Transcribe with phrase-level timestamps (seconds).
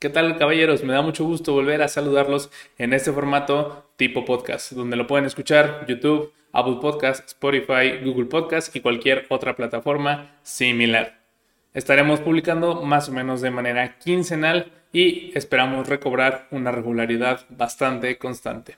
[0.00, 0.84] ¿Qué tal caballeros?
[0.84, 5.24] Me da mucho gusto volver a saludarlos en este formato tipo podcast, donde lo pueden
[5.24, 11.18] escuchar YouTube, Apple Podcast, Spotify, Google Podcast y cualquier otra plataforma similar.
[11.74, 18.76] Estaremos publicando más o menos de manera quincenal y esperamos recobrar una regularidad bastante constante.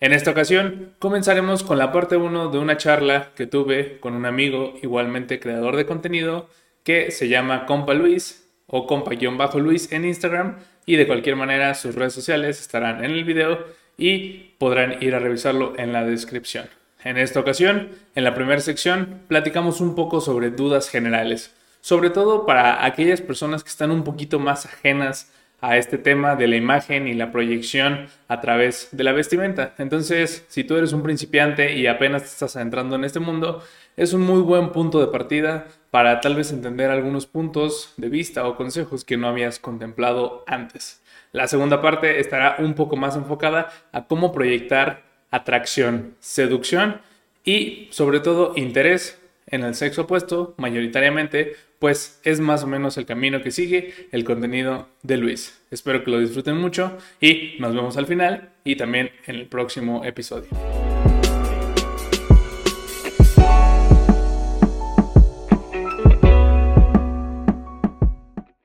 [0.00, 4.24] En esta ocasión comenzaremos con la parte 1 de una charla que tuve con un
[4.24, 6.48] amigo igualmente creador de contenido
[6.82, 12.12] que se llama Compa Luis o compa-luis en Instagram y de cualquier manera sus redes
[12.12, 13.64] sociales estarán en el video
[13.96, 16.66] y podrán ir a revisarlo en la descripción.
[17.04, 22.46] En esta ocasión, en la primera sección, platicamos un poco sobre dudas generales, sobre todo
[22.46, 27.08] para aquellas personas que están un poquito más ajenas a este tema de la imagen
[27.08, 29.74] y la proyección a través de la vestimenta.
[29.78, 33.62] Entonces, si tú eres un principiante y apenas estás entrando en este mundo,
[33.96, 38.46] es un muy buen punto de partida para tal vez entender algunos puntos de vista
[38.46, 41.02] o consejos que no habías contemplado antes.
[41.32, 47.00] La segunda parte estará un poco más enfocada a cómo proyectar atracción, seducción
[47.46, 53.06] y sobre todo interés en el sexo opuesto, mayoritariamente, pues es más o menos el
[53.06, 55.62] camino que sigue el contenido de Luis.
[55.70, 60.04] Espero que lo disfruten mucho y nos vemos al final y también en el próximo
[60.04, 60.50] episodio.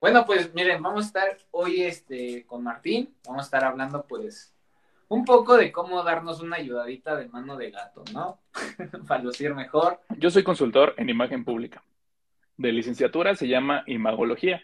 [0.01, 4.51] Bueno, pues miren, vamos a estar hoy este, con Martín, vamos a estar hablando pues
[5.09, 8.39] un poco de cómo darnos una ayudadita de mano de gato, ¿no?
[9.07, 10.01] Para lucir mejor.
[10.17, 11.83] Yo soy consultor en imagen pública.
[12.57, 14.63] De licenciatura se llama imagología.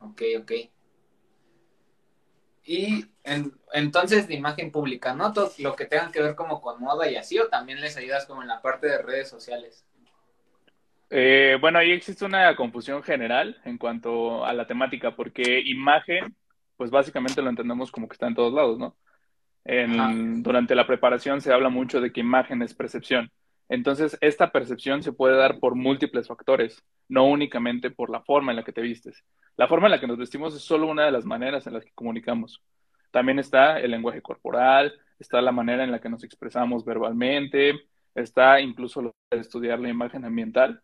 [0.00, 0.52] Ok, ok.
[2.64, 3.06] Y
[3.72, 5.32] entonces de imagen pública, ¿no?
[5.32, 8.26] Todo lo que tengan que ver como con moda y así, o también les ayudas
[8.26, 9.86] como en la parte de redes sociales.
[11.16, 16.34] Eh, bueno, ahí existe una confusión general en cuanto a la temática, porque imagen,
[16.76, 18.96] pues básicamente lo entendemos como que está en todos lados, ¿no?
[20.42, 23.30] durante la preparación se habla mucho de que imagen es percepción.
[23.68, 28.56] Entonces, esta percepción se puede dar por múltiples factores, no únicamente por la forma en
[28.56, 29.24] la que te vistes.
[29.56, 31.84] La forma en la que nos vestimos es solo una de las maneras en las
[31.84, 32.60] que comunicamos.
[33.12, 37.86] También está el lenguaje corporal, está la manera en la que nos expresamos verbalmente,
[38.16, 40.82] está incluso lo de estudiar la imagen ambiental,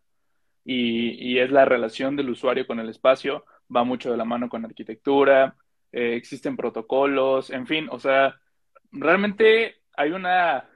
[0.72, 3.44] y, es la relación del usuario con el espacio,
[3.74, 5.56] va mucho de la mano con arquitectura,
[5.90, 8.40] eh, existen protocolos, en fin, o sea,
[8.92, 10.68] realmente hay una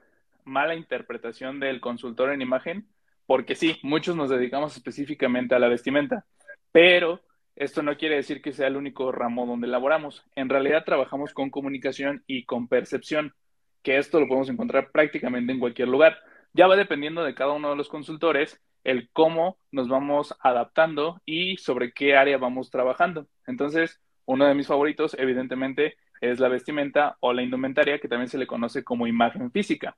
[0.43, 2.89] mala interpretación del consultor en imagen,
[3.25, 6.25] porque sí, muchos nos dedicamos específicamente a la vestimenta,
[6.73, 7.21] pero
[7.55, 10.25] esto no quiere decir que sea el único ramo donde laboramos.
[10.35, 13.33] En realidad trabajamos con comunicación y con percepción,
[13.81, 16.17] que esto lo podemos encontrar prácticamente en cualquier lugar.
[16.51, 21.57] Ya va dependiendo de cada uno de los consultores el cómo nos vamos adaptando y
[21.57, 23.27] sobre qué área vamos trabajando.
[23.47, 28.37] Entonces, uno de mis favoritos, evidentemente, es la vestimenta o la indumentaria, que también se
[28.37, 29.97] le conoce como imagen física,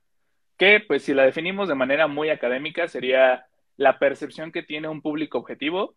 [0.56, 3.46] que pues si la definimos de manera muy académica sería
[3.76, 5.94] la percepción que tiene un público objetivo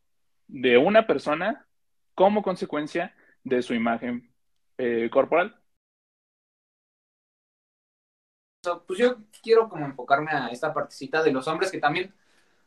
[0.47, 1.65] de una persona
[2.13, 4.31] como consecuencia de su imagen
[4.77, 5.57] eh, corporal.
[8.85, 12.13] Pues yo quiero como enfocarme a esta partecita de los hombres que también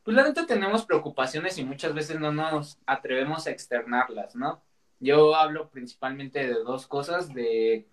[0.04, 4.62] pues la neta tenemos preocupaciones y muchas veces no nos atrevemos a externarlas, ¿no?
[5.00, 7.86] Yo hablo principalmente de dos cosas, de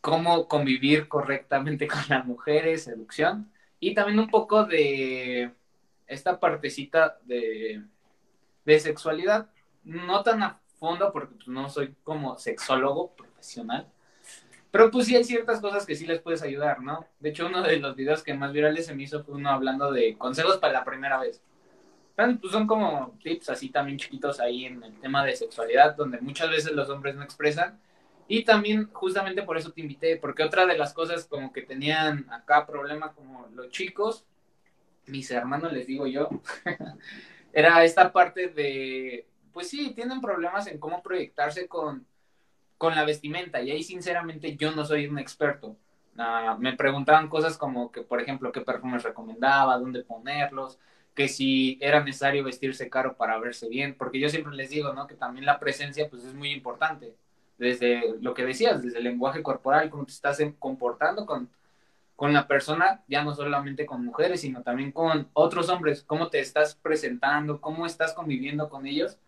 [0.00, 3.50] cómo convivir correctamente con las mujeres, seducción,
[3.80, 5.52] y también un poco de
[6.06, 7.82] esta partecita de,
[8.64, 9.50] de sexualidad,
[9.84, 13.86] no tan a fondo porque pues, no soy como sexólogo profesional,
[14.70, 17.06] pero pues sí hay ciertas cosas que sí les puedes ayudar, ¿no?
[17.18, 19.90] De hecho, uno de los videos que más virales se me hizo fue uno hablando
[19.90, 21.42] de consejos para la primera vez.
[22.14, 26.50] Pues son como tips así también chiquitos ahí en el tema de sexualidad, donde muchas
[26.50, 27.80] veces los hombres no expresan.
[28.28, 32.30] Y también justamente por eso te invité, porque otra de las cosas como que tenían
[32.30, 34.24] acá problema como los chicos,
[35.06, 36.28] mis hermanos les digo yo,
[37.52, 42.06] era esta parte de, pues sí, tienen problemas en cómo proyectarse con
[42.80, 43.60] con la vestimenta.
[43.60, 45.76] Y ahí sinceramente yo no soy un experto.
[46.16, 50.78] Ah, me preguntaban cosas como que, por ejemplo, qué perfumes recomendaba, dónde ponerlos,
[51.14, 55.06] que si era necesario vestirse caro para verse bien, porque yo siempre les digo, ¿no?
[55.06, 57.14] Que también la presencia, pues, es muy importante.
[57.58, 61.50] Desde lo que decías, desde el lenguaje corporal, cómo te estás comportando con,
[62.16, 66.40] con la persona, ya no solamente con mujeres, sino también con otros hombres, cómo te
[66.40, 69.18] estás presentando, cómo estás conviviendo con ellos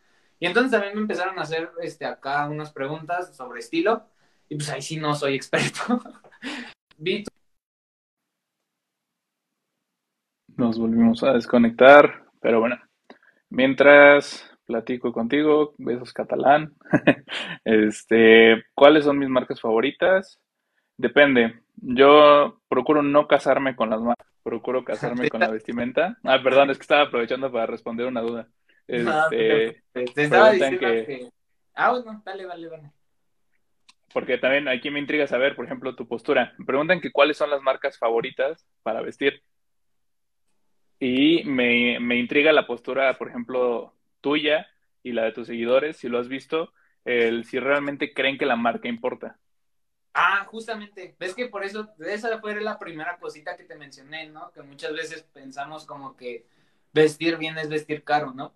[0.42, 4.08] y entonces también me empezaron a hacer este, acá unas preguntas sobre estilo.
[4.48, 6.02] Y pues ahí sí no soy experto.
[10.56, 12.76] Nos volvimos a desconectar, pero bueno.
[13.50, 16.74] Mientras platico contigo, besos catalán.
[17.64, 20.40] Este, ¿cuáles son mis marcas favoritas?
[20.96, 21.62] Depende.
[21.76, 26.18] Yo procuro no casarme con las marcas, procuro casarme con la vestimenta.
[26.24, 28.48] Ah, perdón, es que estaba aprovechando para responder una duda.
[28.86, 31.30] Este, te estaba diciendo que...
[31.74, 32.92] Ah, bueno, dale, dale, dale.
[34.12, 36.52] Porque también aquí me intriga saber, por ejemplo, tu postura.
[36.58, 39.42] Me preguntan que cuáles son las marcas favoritas para vestir.
[41.00, 44.68] Y me, me intriga la postura, por ejemplo, tuya
[45.02, 46.72] y la de tus seguidores, si lo has visto,
[47.04, 49.38] el si realmente creen que la marca importa.
[50.14, 51.16] Ah, justamente.
[51.18, 54.52] Ves que por eso, esa fue la primera cosita que te mencioné, ¿no?
[54.52, 56.46] Que muchas veces pensamos como que
[56.92, 58.54] vestir bien es vestir caro, ¿no?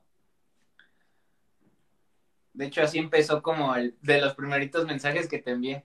[2.57, 5.85] De hecho, así empezó como el de los primeritos mensajes que te envié.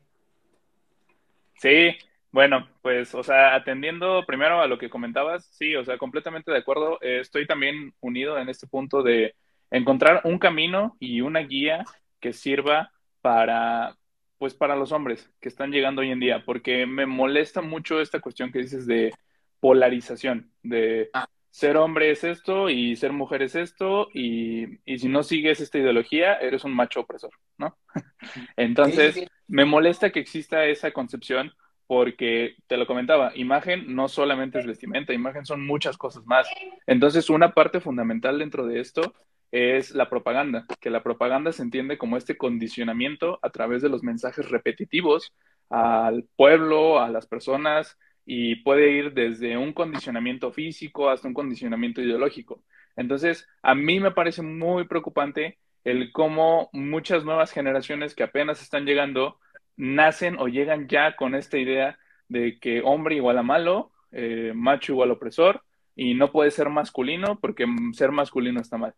[1.57, 1.97] Sí,
[2.31, 6.57] bueno, pues, o sea, atendiendo primero a lo que comentabas, sí, o sea, completamente de
[6.57, 6.97] acuerdo.
[7.01, 9.35] Eh, estoy también unido en este punto de
[9.69, 11.83] encontrar un camino y una guía
[12.21, 13.97] que sirva para,
[14.37, 18.21] pues para los hombres que están llegando hoy en día, porque me molesta mucho esta
[18.21, 19.13] cuestión que dices de
[19.59, 21.27] polarización, de ah.
[21.51, 25.77] Ser hombre es esto y ser mujer es esto, y, y, si no sigues esta
[25.77, 27.77] ideología, eres un macho opresor, ¿no?
[28.55, 31.51] Entonces, me molesta que exista esa concepción
[31.87, 36.47] porque te lo comentaba, imagen no solamente es vestimenta, imagen son muchas cosas más.
[36.87, 39.13] Entonces, una parte fundamental dentro de esto
[39.51, 44.03] es la propaganda, que la propaganda se entiende como este condicionamiento a través de los
[44.03, 45.33] mensajes repetitivos
[45.69, 52.01] al pueblo, a las personas, y puede ir desde un condicionamiento físico hasta un condicionamiento
[52.01, 52.63] ideológico.
[52.95, 58.85] Entonces, a mí me parece muy preocupante el cómo muchas nuevas generaciones que apenas están
[58.85, 59.39] llegando
[59.75, 61.97] nacen o llegan ya con esta idea
[62.27, 65.63] de que hombre igual a malo, eh, macho igual a opresor,
[65.95, 68.93] y no puede ser masculino porque ser masculino está mal.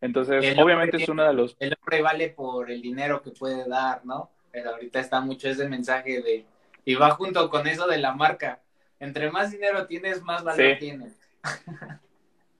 [0.00, 1.56] Entonces, obviamente es uno de los...
[1.60, 4.30] El hombre vale por el dinero que puede dar, ¿no?
[4.50, 6.44] Pero ahorita está mucho ese mensaje de...
[6.84, 8.62] Y va junto con eso de la marca.
[9.00, 11.18] Entre más dinero tienes, más valor tienes.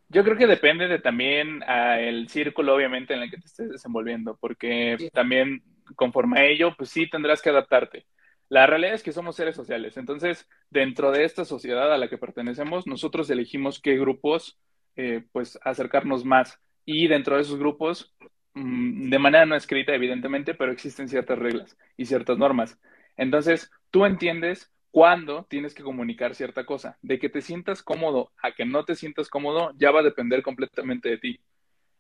[0.09, 3.71] Yo creo que depende de también ah, el círculo, obviamente, en el que te estés
[3.71, 5.63] desenvolviendo, porque también
[5.97, 8.07] conforme a ello, pues sí tendrás que adaptarte.
[8.49, 12.19] La realidad es que somos seres sociales, entonces dentro de esta sociedad a la que
[12.19, 14.59] pertenecemos, nosotros elegimos qué grupos,
[14.97, 18.15] eh, pues acercarnos más y dentro de esos grupos,
[18.55, 22.79] mm, de manera no escrita, evidentemente, pero existen ciertas reglas y ciertas normas.
[23.17, 26.99] Entonces, tú entiendes cuándo tienes que comunicar cierta cosa.
[27.03, 30.43] De que te sientas cómodo a que no te sientas cómodo, ya va a depender
[30.43, 31.41] completamente de ti.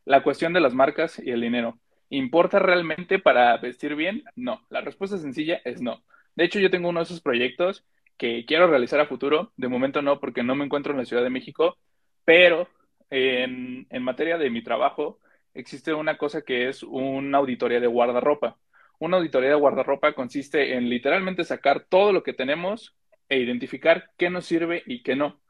[0.04, 1.78] La cuestión de las marcas y el dinero.
[2.10, 4.22] ¿Importa realmente para vestir bien?
[4.36, 4.64] No.
[4.68, 6.04] La respuesta sencilla es no.
[6.36, 7.84] De hecho, yo tengo uno de esos proyectos
[8.16, 9.52] que quiero realizar a futuro.
[9.56, 11.76] De momento no, porque no me encuentro en la Ciudad de México,
[12.24, 12.68] pero
[13.10, 15.18] en, materia de mi trabajo,
[15.54, 18.58] existe una cosa que es una auditoría de guardarropa.
[18.98, 22.96] Una auditoría de guardarropa consiste en literalmente sacar todo lo que tenemos
[23.28, 25.40] e identificar qué nos sirve y qué no,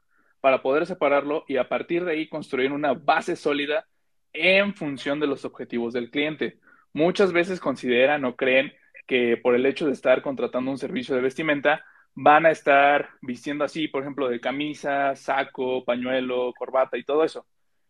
[0.41, 3.87] para poder separarlo y a partir de ahí construir una base sólida
[4.33, 6.59] en función de los objetivos del cliente.
[6.93, 8.73] Muchas veces consideran o creen
[9.07, 11.83] que por el hecho de estar contratando un servicio de vestimenta,
[12.15, 17.45] van a estar vistiendo así, por ejemplo, de camisa, saco, pañuelo, corbata y todo eso,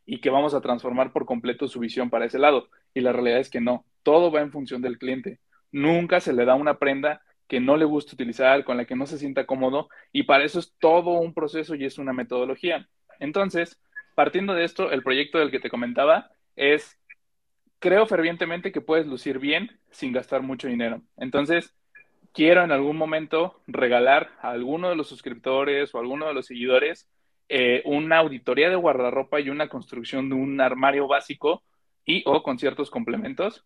[0.05, 2.69] y que vamos a transformar por completo su visión para ese lado.
[2.93, 5.39] Y la realidad es que no, todo va en función del cliente.
[5.75, 9.05] Nunca se le da una prenda que no le gusta utilizar, con la que no
[9.05, 12.87] se sienta cómodo, y para eso es todo un proceso y es una metodología.
[13.19, 13.77] Entonces,
[14.15, 16.97] partiendo de esto, el proyecto del que te comentaba es,
[17.79, 21.01] creo fervientemente que puedes lucir bien sin gastar mucho dinero.
[21.17, 21.75] Entonces,
[22.31, 26.45] quiero en algún momento regalar a alguno de los suscriptores o a alguno de los
[26.45, 27.09] seguidores
[27.49, 31.63] eh, una auditoría de guardarropa y una construcción de un armario básico
[32.05, 33.65] y o con ciertos complementos,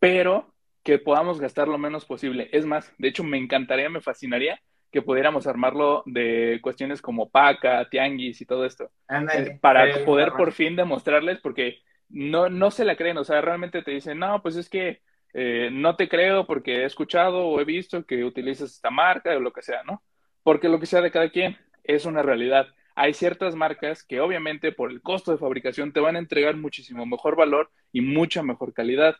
[0.00, 0.52] pero
[0.88, 2.48] que podamos gastar lo menos posible.
[2.50, 4.58] Es más, de hecho me encantaría, me fascinaría
[4.90, 8.90] que pudiéramos armarlo de cuestiones como paca, tianguis y todo esto.
[9.06, 13.82] Eh, para poder por fin demostrarles, porque no, no se la creen, o sea, realmente
[13.82, 15.02] te dicen, no, pues es que
[15.34, 19.40] eh, no te creo porque he escuchado o he visto que utilizas esta marca o
[19.40, 20.02] lo que sea, ¿no?
[20.42, 22.66] Porque lo que sea de cada quien es una realidad.
[22.94, 27.04] Hay ciertas marcas que obviamente por el costo de fabricación te van a entregar muchísimo
[27.04, 29.16] mejor valor y mucha mejor calidad.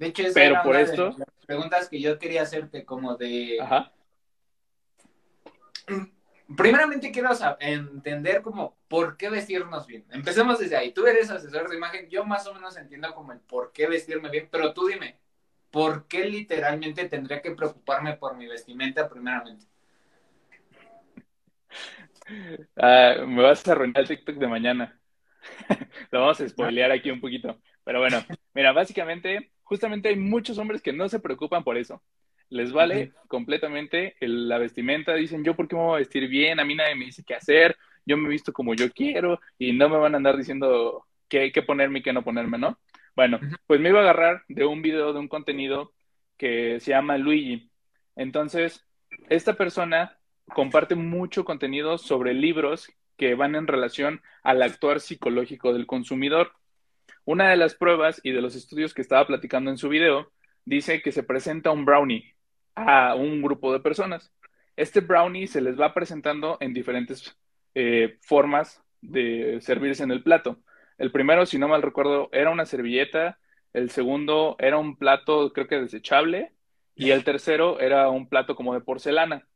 [0.00, 1.14] De hecho, esa Pero por esto...
[1.18, 3.58] las preguntas que yo quería hacerte como de...
[3.60, 3.92] Ajá.
[6.56, 7.28] Primeramente quiero
[7.60, 10.06] entender como por qué vestirnos bien.
[10.10, 10.92] Empecemos desde ahí.
[10.92, 14.30] Tú eres asesor de imagen, yo más o menos entiendo como el por qué vestirme
[14.30, 15.18] bien, pero tú dime,
[15.70, 19.66] ¿por qué literalmente tendría que preocuparme por mi vestimenta primeramente?
[22.76, 25.00] Ah, me vas a arruinar el TikTok de mañana.
[26.12, 27.60] Lo vamos a spoilear aquí un poquito.
[27.82, 32.02] Pero bueno, mira, básicamente, justamente hay muchos hombres que no se preocupan por eso.
[32.48, 35.14] Les vale completamente la vestimenta.
[35.14, 37.36] Dicen, yo por qué me voy a vestir bien, a mí nadie me dice qué
[37.36, 41.52] hacer, yo me visto como yo quiero y no me van a andar diciendo qué,
[41.52, 42.80] qué ponerme y qué no ponerme, ¿no?
[43.14, 45.92] Bueno, pues me iba a agarrar de un video, de un contenido
[46.36, 47.70] que se llama Luigi.
[48.16, 48.84] Entonces,
[49.28, 50.18] esta persona
[50.52, 56.54] comparte mucho contenido sobre libros que van en relación al actuar psicológico del consumidor.
[57.24, 60.32] Una de las pruebas y de los estudios que estaba platicando en su video
[60.64, 62.34] dice que se presenta un brownie
[62.74, 64.32] a un grupo de personas.
[64.76, 67.36] Este brownie se les va presentando en diferentes
[67.74, 70.62] eh, formas de servirse en el plato.
[70.98, 73.38] El primero, si no mal recuerdo, era una servilleta,
[73.72, 76.52] el segundo era un plato, creo que desechable,
[76.94, 79.46] y el tercero era un plato como de porcelana.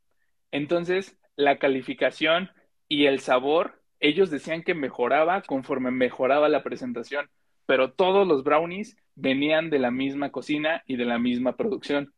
[0.51, 2.49] Entonces, la calificación
[2.87, 7.29] y el sabor, ellos decían que mejoraba conforme mejoraba la presentación,
[7.65, 12.13] pero todos los brownies venían de la misma cocina y de la misma producción.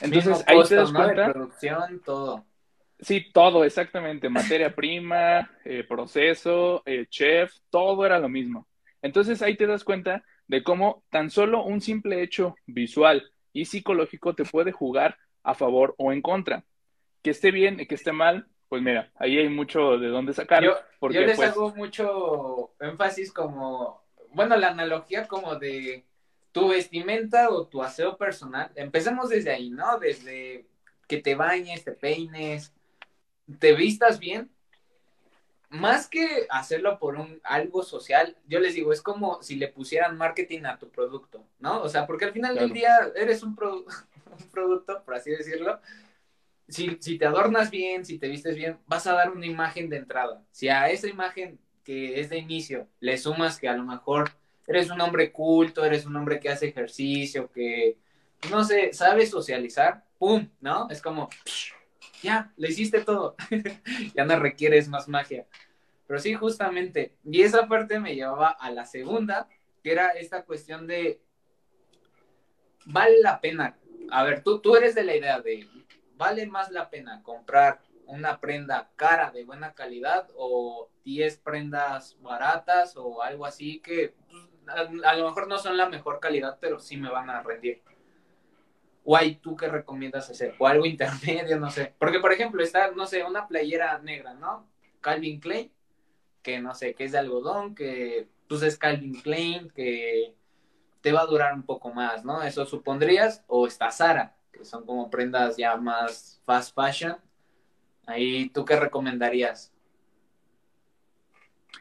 [0.00, 1.32] Entonces, ahí te das cuenta.
[1.32, 2.44] producción, todo.
[3.00, 4.28] Sí, todo, exactamente.
[4.28, 8.66] Materia prima, eh, proceso, eh, chef, todo era lo mismo.
[9.02, 14.34] Entonces ahí te das cuenta de cómo tan solo un simple hecho visual y psicológico
[14.34, 16.64] te puede jugar a favor o en contra.
[17.22, 20.64] Que esté bien y que esté mal, pues mira, ahí hay mucho de dónde sacar.
[20.64, 24.05] Yo, porque, yo les pues hago mucho énfasis como,
[24.36, 26.04] bueno, la analogía como de
[26.52, 28.70] tu vestimenta o tu aseo personal.
[28.74, 29.98] Empecemos desde ahí, ¿no?
[29.98, 30.66] Desde
[31.08, 32.74] que te bañes, te peines,
[33.58, 34.50] te vistas bien.
[35.70, 40.18] Más que hacerlo por un algo social, yo les digo, es como si le pusieran
[40.18, 41.82] marketing a tu producto, ¿no?
[41.82, 43.56] O sea, porque al final del día eres un,
[44.38, 45.80] un producto, por así decirlo,
[46.68, 49.96] si, si, te adornas bien, si te vistes bien, vas a dar una imagen de
[49.96, 50.44] entrada.
[50.50, 54.32] Si a esa imagen que es de inicio le sumas que a lo mejor
[54.66, 57.96] eres un hombre culto, eres un hombre que hace ejercicio, que,
[58.50, 60.48] no sé, sabe socializar, ¡pum!
[60.60, 60.90] ¿No?
[60.90, 61.30] Es como,
[62.20, 63.36] ya, le hiciste todo.
[64.16, 65.46] ya no requieres más magia.
[66.08, 67.14] Pero sí, justamente.
[67.24, 69.48] Y esa parte me llevaba a la segunda,
[69.84, 71.20] que era esta cuestión de,
[72.86, 73.76] vale la pena.
[74.10, 75.68] A ver, tú, tú eres de la idea de,
[76.16, 82.96] ¿vale más la pena comprar una prenda cara de buena calidad o 10 prendas baratas
[82.96, 84.46] o algo así que pues,
[85.04, 87.82] a, lo mejor no son la mejor calidad, pero sí me van a rendir?
[89.04, 90.54] ¿O hay tú que recomiendas hacer?
[90.58, 91.58] ¿O algo intermedio?
[91.58, 91.94] No sé.
[91.98, 94.68] Porque, por ejemplo, está, no sé, una playera negra, ¿no?
[95.00, 95.70] Calvin Klein,
[96.42, 100.34] que no sé, que es de algodón, que pues es Calvin Klein, que
[101.00, 102.42] te va a durar un poco más, ¿no?
[102.42, 103.44] Eso supondrías.
[103.46, 107.16] O está Sara, que son como prendas ya más fast fashion.
[108.06, 109.72] Ahí, ¿tú qué recomendarías?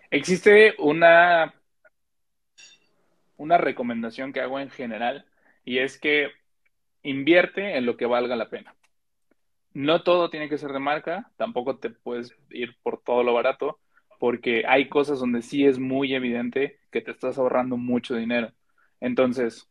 [0.10, 1.54] Existe una,
[3.38, 5.26] una recomendación que hago en general
[5.64, 6.32] y es que
[7.04, 8.76] invierte en lo que valga la pena.
[9.74, 13.80] No todo tiene que ser de marca, tampoco te puedes ir por todo lo barato,
[14.20, 18.54] porque hay cosas donde sí es muy evidente que te estás ahorrando mucho dinero.
[19.02, 19.70] Entonces,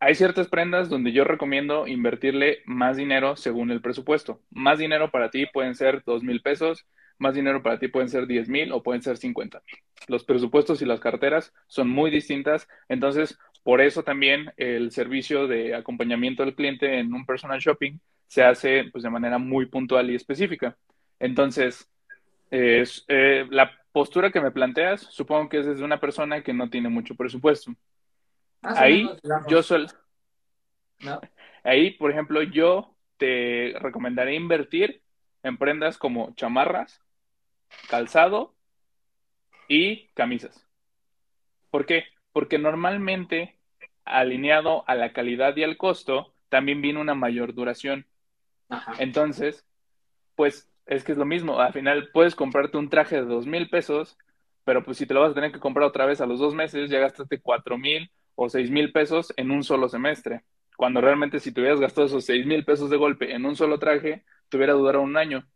[0.00, 4.40] hay ciertas prendas donde yo recomiendo invertirle más dinero según el presupuesto.
[4.50, 6.86] Más dinero para ti pueden ser dos mil pesos,
[7.18, 9.80] más dinero para ti pueden ser diez mil o pueden ser cincuenta mil.
[10.08, 15.74] Los presupuestos y las carteras son muy distintas, entonces por eso también el servicio de
[15.74, 20.14] acompañamiento del cliente en un personal shopping se hace pues, de manera muy puntual y
[20.14, 20.76] específica.
[21.18, 21.88] Entonces,
[22.50, 26.68] es, eh, la postura que me planteas, supongo que es desde una persona que no
[26.68, 27.72] tiene mucho presupuesto.
[28.64, 29.08] Ahí
[29.48, 29.86] yo suelo.
[31.62, 35.02] Ahí, por ejemplo, yo te recomendaría invertir
[35.42, 37.02] en prendas como chamarras,
[37.88, 38.54] calzado
[39.68, 40.66] y camisas.
[41.70, 42.04] ¿Por qué?
[42.32, 43.58] Porque normalmente,
[44.04, 48.06] alineado a la calidad y al costo, también viene una mayor duración.
[48.98, 49.66] Entonces,
[50.34, 51.60] pues es que es lo mismo.
[51.60, 54.18] Al final puedes comprarte un traje de dos mil pesos,
[54.64, 56.54] pero pues si te lo vas a tener que comprar otra vez a los dos
[56.54, 60.44] meses, ya gastaste cuatro mil o seis mil pesos en un solo semestre.
[60.76, 63.78] Cuando realmente si te hubieras gastado esos seis mil pesos de golpe en un solo
[63.78, 65.48] traje, te hubiera durado un año.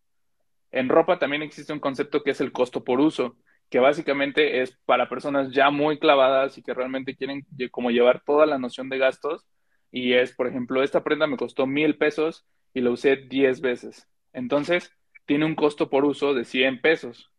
[0.70, 3.36] En ropa también existe un concepto que es el costo por uso,
[3.70, 8.46] que básicamente es para personas ya muy clavadas y que realmente quieren como llevar toda
[8.46, 9.46] la noción de gastos.
[9.90, 14.06] Y es, por ejemplo, esta prenda me costó mil pesos y la usé diez veces.
[14.32, 14.92] Entonces,
[15.28, 17.30] tiene un costo por uso de 100 pesos.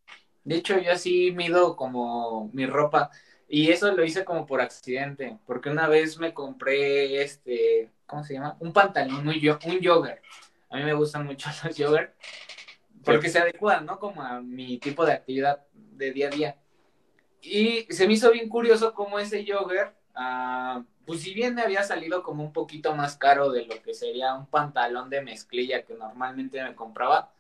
[0.43, 3.10] De hecho, yo así mido como mi ropa.
[3.51, 8.36] Y eso lo hice como por accidente, porque una vez me compré este, ¿cómo se
[8.36, 8.56] llama?
[8.60, 10.22] Un pantalón, un, un jogger.
[10.70, 12.13] A mí me gustan mucho los jogger,
[13.03, 13.98] porque se adecuan, ¿no?
[13.98, 16.58] Como a mi tipo de actividad de día a día.
[17.41, 21.82] Y se me hizo bien curioso cómo ese jogger, ah, pues si bien me había
[21.82, 25.96] salido como un poquito más caro de lo que sería un pantalón de mezclilla que
[25.96, 27.32] normalmente me compraba,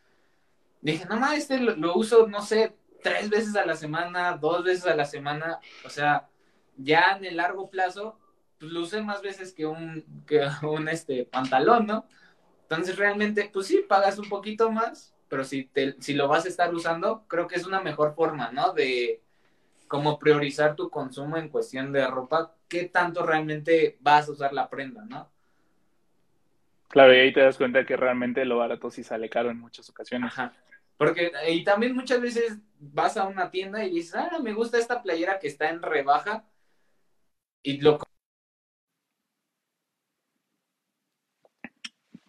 [0.81, 4.85] dije, no más, este lo, uso, no sé, tres veces a la semana, dos veces
[4.85, 6.27] a la semana, o sea,
[6.77, 8.19] ya en el largo plazo,
[8.59, 12.05] pues lo usé más veces que un, que un este, pantalón, ¿no?
[12.63, 16.49] Entonces realmente, pues sí, pagas un poquito más, pero si, te, si lo vas a
[16.49, 18.73] estar usando, creo que es una mejor forma, ¿no?
[18.73, 19.21] De
[19.87, 24.69] como priorizar tu consumo en cuestión de ropa qué tanto realmente vas a usar la
[24.69, 25.31] prenda, ¿no?
[26.89, 29.89] Claro, y ahí te das cuenta que realmente lo barato sí sale caro en muchas
[29.89, 30.31] ocasiones.
[30.31, 30.53] Ajá.
[30.99, 35.01] Porque, y también muchas veces vas a una tienda y dices, ah, me gusta esta
[35.01, 36.43] playera que está en rebaja.
[37.63, 37.99] Y lo.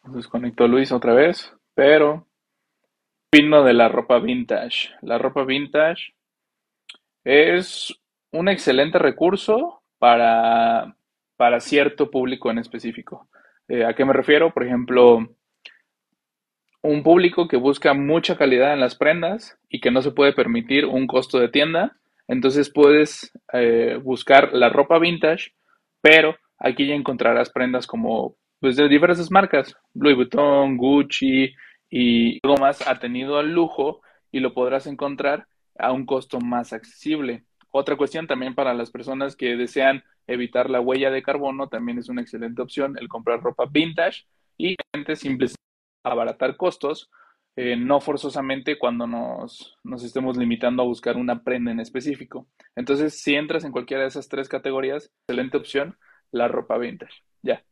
[0.04, 2.28] Desconectó Luis otra vez, pero.
[3.28, 4.90] Pino de la ropa vintage.
[5.02, 6.14] La ropa vintage
[7.24, 7.92] es
[8.30, 10.96] un excelente recurso para,
[11.36, 13.28] para cierto público en específico.
[13.66, 14.54] Eh, ¿A qué me refiero?
[14.54, 15.28] Por ejemplo,
[16.82, 20.86] un público que busca mucha calidad en las prendas y que no se puede permitir
[20.86, 21.96] un costo de tienda,
[22.26, 25.52] entonces puedes eh, buscar la ropa vintage,
[26.00, 31.52] pero aquí ya encontrarás prendas como pues, de diversas marcas, Louis Vuitton, Gucci
[31.90, 35.46] y algo más atenido al lujo y lo podrás encontrar
[35.78, 37.44] a un costo más accesible.
[37.72, 42.08] Otra cuestión también para las personas que desean evitar la huella de carbono, también es
[42.08, 44.24] una excelente opción el comprar ropa vintage
[44.56, 44.76] y
[45.14, 45.54] simplemente
[46.02, 47.10] abaratar costos,
[47.56, 52.48] eh, no forzosamente cuando nos, nos estemos limitando a buscar una prenda en específico.
[52.76, 55.98] Entonces, si entras en cualquiera de esas tres categorías, excelente opción,
[56.30, 57.24] la ropa vintage.
[57.42, 57.64] Ya.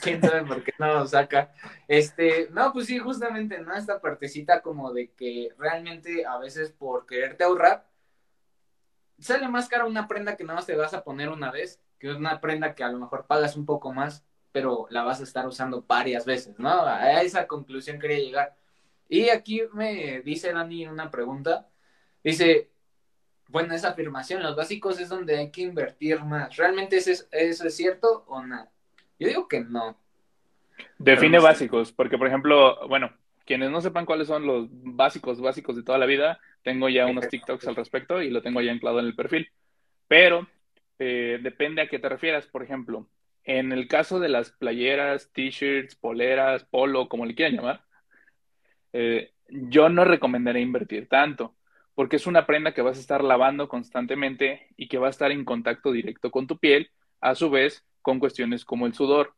[0.00, 1.52] quién sabe por qué no saca.
[1.88, 3.74] Este, no, pues sí, justamente, ¿no?
[3.74, 7.86] Esta partecita como de que realmente a veces por quererte ahorrar,
[9.18, 12.10] sale más cara una prenda que nada más te vas a poner una vez, que
[12.10, 15.46] una prenda que a lo mejor pagas un poco más, pero la vas a estar
[15.46, 16.84] usando varias veces, ¿no?
[16.84, 18.56] A esa conclusión quería llegar.
[19.08, 21.68] Y aquí me dice Dani una pregunta.
[22.22, 22.70] Dice,
[23.48, 26.56] bueno, esa afirmación, los básicos es donde hay que invertir más.
[26.56, 28.66] ¿Realmente eso es, cierto o no?
[29.18, 29.96] Yo digo que no.
[30.98, 33.12] Define básicos, porque por ejemplo, bueno,
[33.44, 37.28] quienes no sepan cuáles son los básicos, básicos de toda la vida, tengo ya unos
[37.28, 39.50] TikToks al respecto y lo tengo ya anclado en el perfil.
[40.08, 40.48] Pero
[40.98, 42.46] eh, depende a qué te refieras.
[42.46, 43.06] Por ejemplo,
[43.44, 47.84] en el caso de las playeras, t-shirts, poleras, polo, como le quieran llamar,
[48.92, 51.56] eh, yo no recomendaré invertir tanto,
[51.94, 55.30] porque es una prenda que vas a estar lavando constantemente y que va a estar
[55.30, 59.34] en contacto directo con tu piel, a su vez con cuestiones como el sudor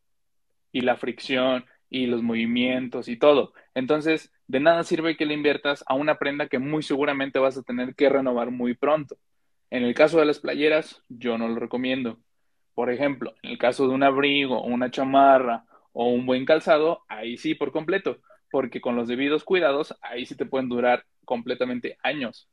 [0.72, 3.52] y la fricción y los movimientos y todo.
[3.74, 7.62] Entonces, de nada sirve que le inviertas a una prenda que muy seguramente vas a
[7.62, 9.16] tener que renovar muy pronto.
[9.70, 12.18] En el caso de las playeras, yo no lo recomiendo.
[12.74, 17.36] Por ejemplo, en el caso de un abrigo, una chamarra o un buen calzado, ahí
[17.36, 18.18] sí por completo,
[18.50, 22.48] porque con los debidos cuidados, ahí sí te pueden durar completamente años.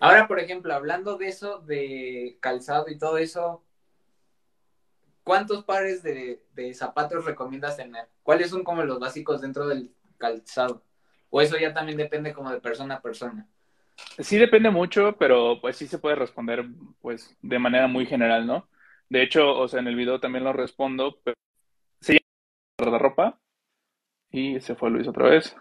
[0.00, 3.64] Ahora, por ejemplo, hablando de eso, de calzado y todo eso,
[5.22, 6.40] ¿cuántos pares de,
[6.74, 8.08] zapatos recomiendas tener?
[8.22, 10.82] ¿Cuáles son como los básicos dentro del calzado?
[11.30, 13.48] ¿O eso ya también depende como de persona a persona?
[14.18, 16.66] Sí depende mucho, pero pues sí se puede responder
[17.00, 18.68] pues de manera muy general, ¿no?
[19.14, 21.36] De hecho, o sea, en el video también lo respondo, pero
[22.00, 22.18] sí,
[22.84, 23.38] la ropa
[24.32, 25.56] y se fue Luis otra vez.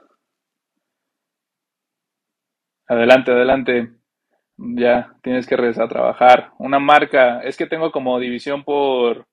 [2.87, 3.93] Adelante, adelante.
[4.57, 6.53] Ya tienes que regresar a trabajar.
[6.57, 9.27] Una marca, es que tengo como división por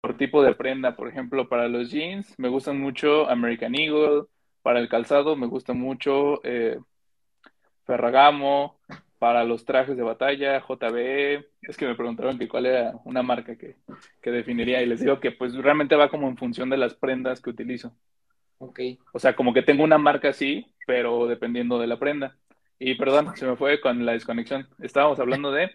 [0.00, 0.96] por tipo de prenda.
[0.96, 4.28] Por ejemplo, para los jeans me gustan mucho American Eagle,
[4.62, 6.80] para el calzado me gusta mucho eh,
[7.84, 8.80] Ferragamo,
[9.20, 11.46] para los trajes de batalla, JBE.
[11.60, 13.76] Es que me preguntaron que cuál era una marca que,
[14.22, 17.42] que, definiría y les digo que pues realmente va como en función de las prendas
[17.42, 17.94] que utilizo.
[18.56, 18.80] Ok.
[19.12, 22.38] O sea, como que tengo una marca así, pero dependiendo de la prenda.
[22.78, 24.68] Y perdón, se me fue con la desconexión.
[24.80, 25.70] Estábamos hablando de...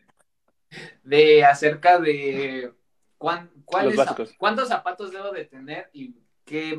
[1.03, 2.73] De acerca de
[3.17, 6.77] ¿Cuántos zapatos debo de tener y qué,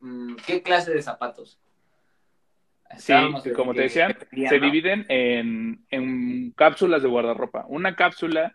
[0.00, 1.58] mm, qué clase de zapatos?
[2.98, 3.14] Sí,
[3.54, 4.16] como te decía,
[4.48, 7.64] se dividen en, en cápsulas de guardarropa.
[7.68, 8.54] Una cápsula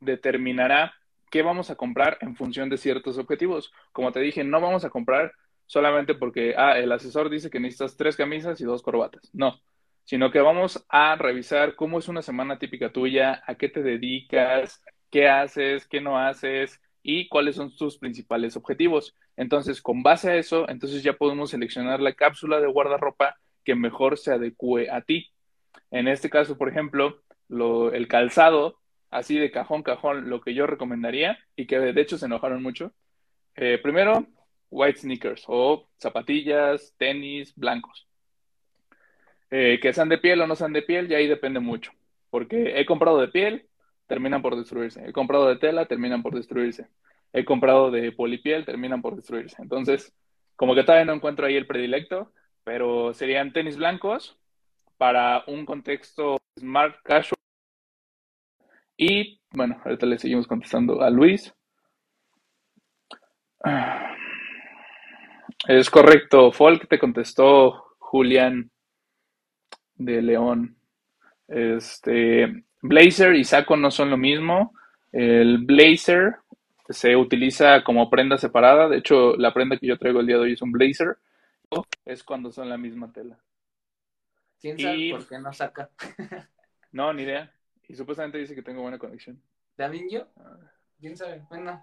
[0.00, 0.94] determinará
[1.30, 3.72] qué vamos a comprar en función de ciertos objetivos.
[3.92, 5.32] Como te dije, no vamos a comprar
[5.66, 9.30] solamente porque ah, el asesor dice que necesitas tres camisas y dos corbatas.
[9.32, 9.60] No,
[10.04, 14.82] sino que vamos a revisar cómo es una semana típica tuya, a qué te dedicas,
[15.10, 19.16] qué haces, qué no haces y cuáles son tus principales objetivos.
[19.36, 24.18] Entonces, con base a eso, entonces ya podemos seleccionar la cápsula de guardarropa que mejor
[24.18, 25.30] se adecue a ti.
[25.90, 28.78] En este caso, por ejemplo, lo, el calzado,
[29.10, 32.92] así de cajón, cajón, lo que yo recomendaría y que de hecho se enojaron mucho.
[33.54, 34.26] Eh, primero,
[34.70, 38.08] white sneakers o zapatillas, tenis blancos.
[39.50, 41.92] Eh, que sean de piel o no sean de piel, y ahí depende mucho.
[42.30, 43.68] Porque he comprado de piel,
[44.06, 45.06] terminan por destruirse.
[45.06, 46.88] He comprado de tela, terminan por destruirse.
[47.34, 49.60] He comprado de polipiel, terminan por destruirse.
[49.60, 50.14] Entonces,
[50.56, 52.32] como que todavía no encuentro ahí el predilecto,
[52.64, 54.38] pero serían tenis blancos
[54.96, 57.38] para un contexto smart casual.
[58.96, 61.52] Y bueno, ahorita le seguimos contestando a Luis.
[65.68, 68.72] Es correcto, Folk te contestó Julián
[69.94, 70.76] de León.
[71.46, 74.74] Este, blazer y saco no son lo mismo.
[75.12, 76.36] El blazer
[76.88, 78.88] se utiliza como prenda separada.
[78.88, 81.16] De hecho, la prenda que yo traigo el día de hoy es un blazer.
[82.04, 83.38] Es cuando son la misma tela.
[84.60, 85.90] ¿Quién sabe por qué no saca?
[86.92, 87.52] no, ni idea.
[87.88, 89.42] Y supuestamente dice que tengo buena conexión.
[89.76, 90.26] ¿También yo?
[90.36, 90.58] Ah.
[91.00, 91.44] ¿Quién sabe?
[91.48, 91.82] Bueno.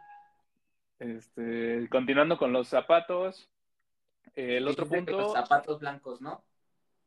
[0.97, 3.49] Este, continuando con los zapatos.
[4.35, 5.17] El otro punto.
[5.17, 6.43] Los zapatos blancos, ¿no?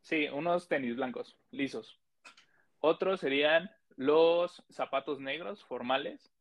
[0.01, 1.99] Sí, unos tenis blancos, lisos.
[2.79, 6.33] Otros serían los zapatos negros formales,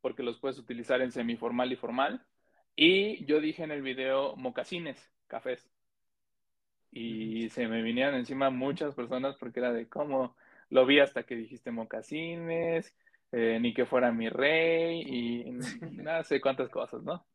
[0.00, 2.24] porque los puedes utilizar en semiformal y formal.
[2.76, 5.66] Y yo dije en el video mocasines, cafés.
[6.90, 10.36] Y se me vinieron encima muchas personas porque era de cómo
[10.68, 12.94] lo vi hasta que dijiste mocasines,
[13.32, 15.50] eh, ni que fuera mi rey y
[16.02, 17.26] no sé cuántas cosas, ¿no?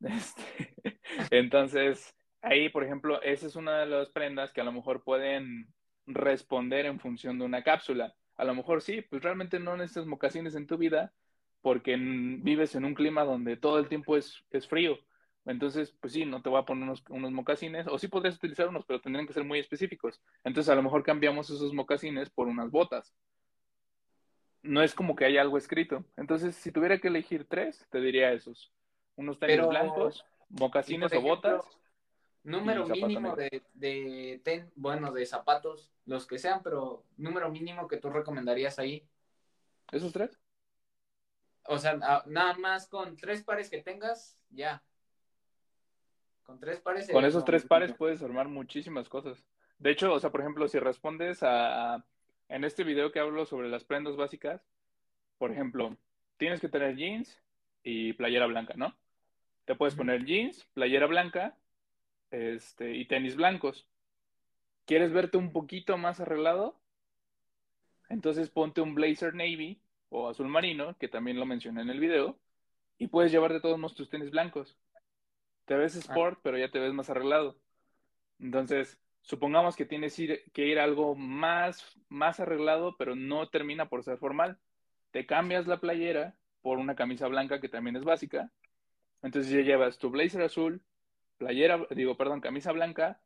[0.02, 0.98] Este,
[1.30, 5.72] entonces, ahí, por ejemplo, esa es una de las prendas que a lo mejor pueden
[6.06, 8.14] responder en función de una cápsula.
[8.36, 11.12] A lo mejor sí, pues realmente no necesitas mocasines en tu vida
[11.60, 14.98] porque vives en un clima donde todo el tiempo es, es frío.
[15.44, 18.68] Entonces, pues sí, no te voy a poner unos, unos, mocasines, o sí podrías utilizar
[18.68, 20.20] unos, pero tendrían que ser muy específicos.
[20.44, 23.12] Entonces, a lo mejor cambiamos esos mocasines por unas botas.
[24.62, 26.04] No es como que haya algo escrito.
[26.16, 28.72] Entonces, si tuviera que elegir tres, te diría esos.
[29.16, 31.62] Unos tenis blancos, mocasines o botas
[32.44, 37.98] Número mínimo de, de ten, bueno, de zapatos, los que sean, pero número mínimo que
[37.98, 39.06] tú recomendarías ahí.
[39.92, 40.36] ¿Esos tres?
[41.66, 44.82] O sea, nada más con tres pares que tengas, ya.
[46.44, 47.08] Con tres pares.
[47.10, 49.42] Con esos tres pares puedes armar muchísimas cosas.
[49.78, 52.04] De hecho, o sea, por ejemplo, si respondes a,
[52.48, 54.60] en este video que hablo sobre las prendas básicas,
[55.38, 55.96] por ejemplo,
[56.36, 57.40] tienes que tener jeans
[57.82, 58.94] y playera blanca, ¿no?
[59.64, 61.56] Te puedes poner jeans, playera blanca
[62.30, 63.86] este, y tenis blancos.
[64.86, 66.78] ¿Quieres verte un poquito más arreglado?
[68.08, 72.38] Entonces ponte un blazer navy o azul marino, que también lo mencioné en el video,
[72.98, 74.76] y puedes llevar de todos modos tus tenis blancos.
[75.64, 77.56] Te ves sport, pero ya te ves más arreglado.
[78.38, 84.18] Entonces, supongamos que tienes que ir algo más, más arreglado, pero no termina por ser
[84.18, 84.58] formal.
[85.10, 88.50] Te cambias la playera por una camisa blanca que también es básica.
[89.22, 90.82] Entonces ya llevas tu blazer azul,
[91.38, 93.20] playera, digo, perdón, camisa blanca,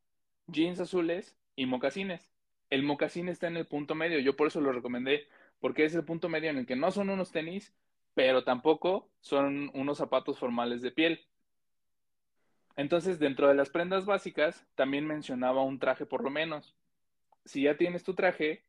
[0.47, 2.29] jeans azules y mocasines.
[2.69, 5.29] El mocasín está en el punto medio, yo por eso lo recomendé,
[5.61, 7.75] porque es el punto medio en el que no son unos tenis,
[8.15, 11.27] pero tampoco son unos zapatos formales de piel.
[12.77, 16.77] Entonces, dentro de las prendas básicas, también mencionaba un traje por lo menos.
[17.45, 18.65] Si ya tienes tu traje,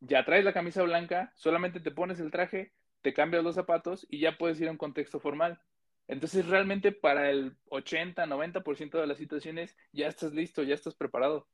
[0.00, 4.20] ya traes la camisa blanca, solamente te pones el traje, te cambias los zapatos y
[4.20, 5.60] ya puedes ir a un contexto formal.
[6.08, 11.48] Entonces, realmente para el 80, 90% de las situaciones ya estás listo, ya estás preparado.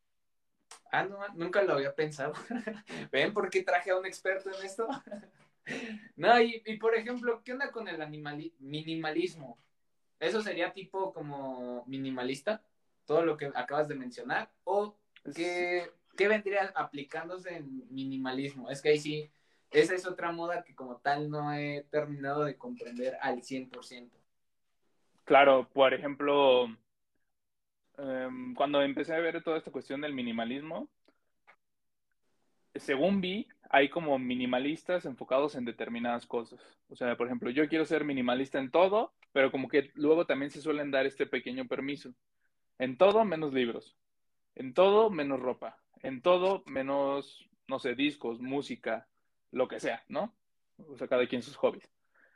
[0.91, 2.35] Ah, no, nunca lo había pensado.
[3.13, 4.89] ¿Ven por qué traje a un experto en esto?
[6.17, 7.99] no, y, por ejemplo, ¿qué onda con el
[8.59, 9.59] minimalismo?
[10.23, 12.63] ¿Eso sería tipo como minimalista?
[13.07, 14.53] Todo lo que acabas de mencionar.
[14.63, 14.97] ¿O
[15.35, 18.71] qué, qué vendría aplicándose en minimalismo?
[18.71, 19.33] Es que ahí sí,
[19.73, 24.13] esa es otra moda que como tal no he terminado de comprender al 100%.
[25.25, 26.67] Claro, por ejemplo,
[27.99, 30.89] em, cuando empecé a ver toda esta cuestión del minimalismo,
[32.77, 36.61] según vi, hay como minimalistas enfocados en determinadas cosas.
[36.91, 40.51] O sea, por ejemplo, yo quiero ser minimalista en todo, pero como que luego también
[40.51, 42.15] se suelen dar este pequeño permiso.
[42.79, 43.97] En todo menos libros,
[44.55, 49.09] en todo menos ropa, en todo menos, no sé, discos, música,
[49.51, 50.35] lo que sea, ¿no?
[50.89, 51.91] O sea, cada quien sus hobbies.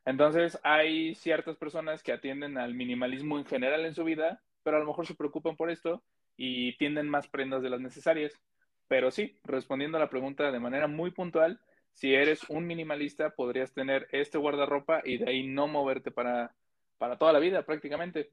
[0.04, 4.80] Entonces, hay ciertas personas que atienden al minimalismo en general en su vida, pero a
[4.80, 6.02] lo mejor se preocupan por esto
[6.36, 8.40] y tienden más prendas de las necesarias.
[8.88, 11.60] Pero sí, respondiendo a la pregunta de manera muy puntual,
[11.92, 16.54] si eres un minimalista, podrías tener este guardarropa y de ahí no moverte para,
[16.98, 18.32] para toda la vida prácticamente.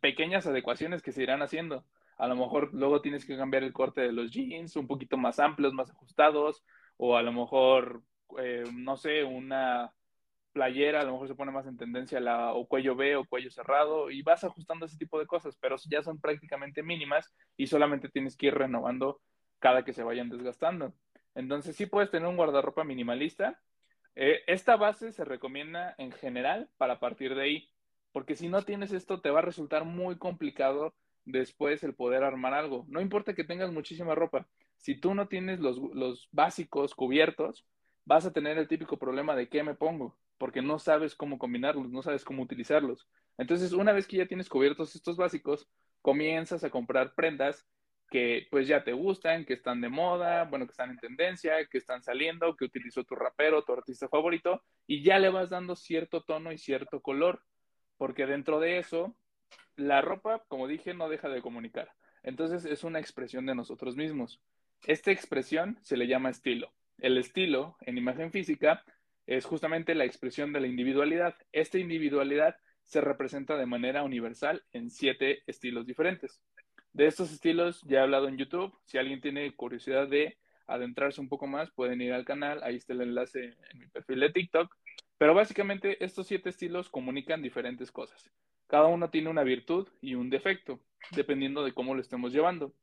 [0.00, 1.84] Pequeñas adecuaciones que se irán haciendo.
[2.18, 5.38] A lo mejor luego tienes que cambiar el corte de los jeans, un poquito más
[5.38, 6.64] amplios, más ajustados,
[6.96, 8.02] o a lo mejor,
[8.38, 9.92] eh, no sé, una
[10.56, 13.50] playera a lo mejor se pone más en tendencia la o cuello B o cuello
[13.50, 18.08] cerrado y vas ajustando ese tipo de cosas, pero ya son prácticamente mínimas y solamente
[18.08, 19.20] tienes que ir renovando
[19.58, 20.94] cada que se vayan desgastando.
[21.34, 23.60] Entonces sí puedes tener un guardarropa minimalista.
[24.14, 27.70] Eh, esta base se recomienda en general para partir de ahí,
[28.16, 30.94] porque si no tienes esto te va a resultar muy complicado
[31.26, 32.86] después el poder armar algo.
[32.88, 34.48] No importa que tengas muchísima ropa,
[34.78, 37.66] si tú no tienes los, los básicos cubiertos,
[38.06, 41.90] vas a tener el típico problema de qué me pongo, porque no sabes cómo combinarlos,
[41.90, 43.06] no sabes cómo utilizarlos.
[43.36, 45.68] Entonces, una vez que ya tienes cubiertos estos básicos,
[46.00, 47.68] comienzas a comprar prendas
[48.08, 51.76] que pues ya te gustan, que están de moda, bueno, que están en tendencia, que
[51.76, 56.22] están saliendo, que utilizó tu rapero, tu artista favorito, y ya le vas dando cierto
[56.22, 57.42] tono y cierto color,
[57.96, 59.14] porque dentro de eso,
[59.76, 61.92] la ropa, como dije, no deja de comunicar.
[62.22, 64.40] Entonces es una expresión de nosotros mismos.
[64.86, 66.72] Esta expresión se le llama estilo.
[66.98, 68.84] El estilo, en imagen física,
[69.26, 71.34] es justamente la expresión de la individualidad.
[71.52, 76.40] Esta individualidad se representa de manera universal en siete estilos diferentes.
[76.92, 78.72] De estos estilos ya he hablado en YouTube.
[78.84, 82.62] Si alguien tiene curiosidad de adentrarse un poco más, pueden ir al canal.
[82.62, 84.74] Ahí está el enlace en mi perfil de TikTok.
[85.18, 88.30] Pero básicamente estos siete estilos comunican diferentes cosas.
[88.66, 90.80] Cada uno tiene una virtud y un defecto,
[91.12, 92.74] dependiendo de cómo lo estemos llevando.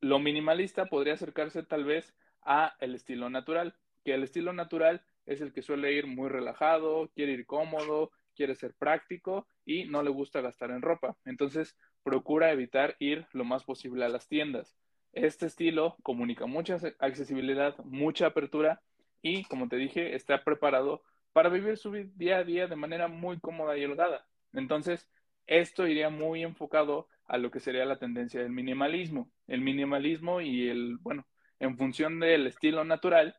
[0.00, 5.40] Lo minimalista podría acercarse tal vez a el estilo natural, que el estilo natural es
[5.40, 10.10] el que suele ir muy relajado, quiere ir cómodo, quiere ser práctico y no le
[10.10, 11.16] gusta gastar en ropa.
[11.24, 14.76] Entonces, procura evitar ir lo más posible a las tiendas.
[15.12, 18.80] Este estilo comunica mucha accesibilidad, mucha apertura
[19.22, 21.02] y, como te dije, está preparado
[21.36, 24.26] para vivir su día a día de manera muy cómoda y holgada.
[24.54, 25.06] Entonces,
[25.46, 29.30] esto iría muy enfocado a lo que sería la tendencia del minimalismo.
[29.46, 31.26] El minimalismo y el, bueno,
[31.60, 33.36] en función del estilo natural,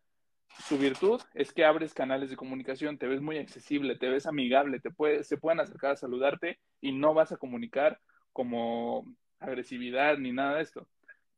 [0.68, 4.80] su virtud es que abres canales de comunicación, te ves muy accesible, te ves amigable,
[4.80, 8.00] te puede, se pueden acercar a saludarte y no vas a comunicar
[8.32, 10.88] como agresividad ni nada de esto.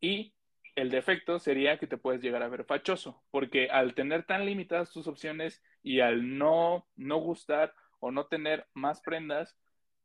[0.02, 0.34] Y
[0.76, 4.92] el defecto sería que te puedes llegar a ver fachoso, porque al tener tan limitadas
[4.92, 9.58] tus opciones y al no, no gustar o no tener más prendas,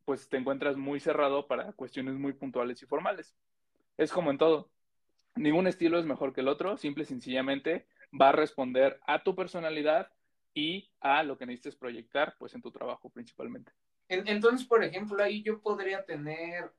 [0.05, 3.35] pues te encuentras muy cerrado para cuestiones muy puntuales y formales.
[3.97, 4.71] Es como en todo.
[5.37, 7.87] Ningún estilo es mejor que el otro, simple y sencillamente
[8.21, 10.13] va a responder a tu personalidad
[10.53, 13.73] y a lo que necesites proyectar, pues en tu trabajo principalmente.
[14.09, 16.73] Entonces, por ejemplo, ahí yo podría tener,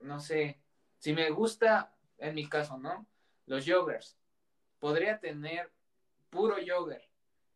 [0.00, 0.60] no sé,
[0.98, 3.06] si me gusta, en mi caso, ¿no?
[3.46, 4.16] Los joggers.
[4.78, 5.70] Podría tener
[6.30, 7.08] puro jogger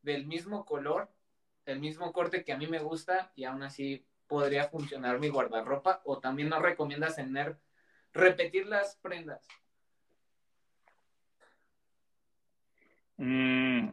[0.02, 1.08] del mismo color,
[1.66, 6.02] el mismo corte que a mí me gusta y aún así podría funcionar mi guardarropa
[6.04, 7.58] o también no recomiendas tener,
[8.12, 9.46] repetir las prendas.
[13.16, 13.90] Mm,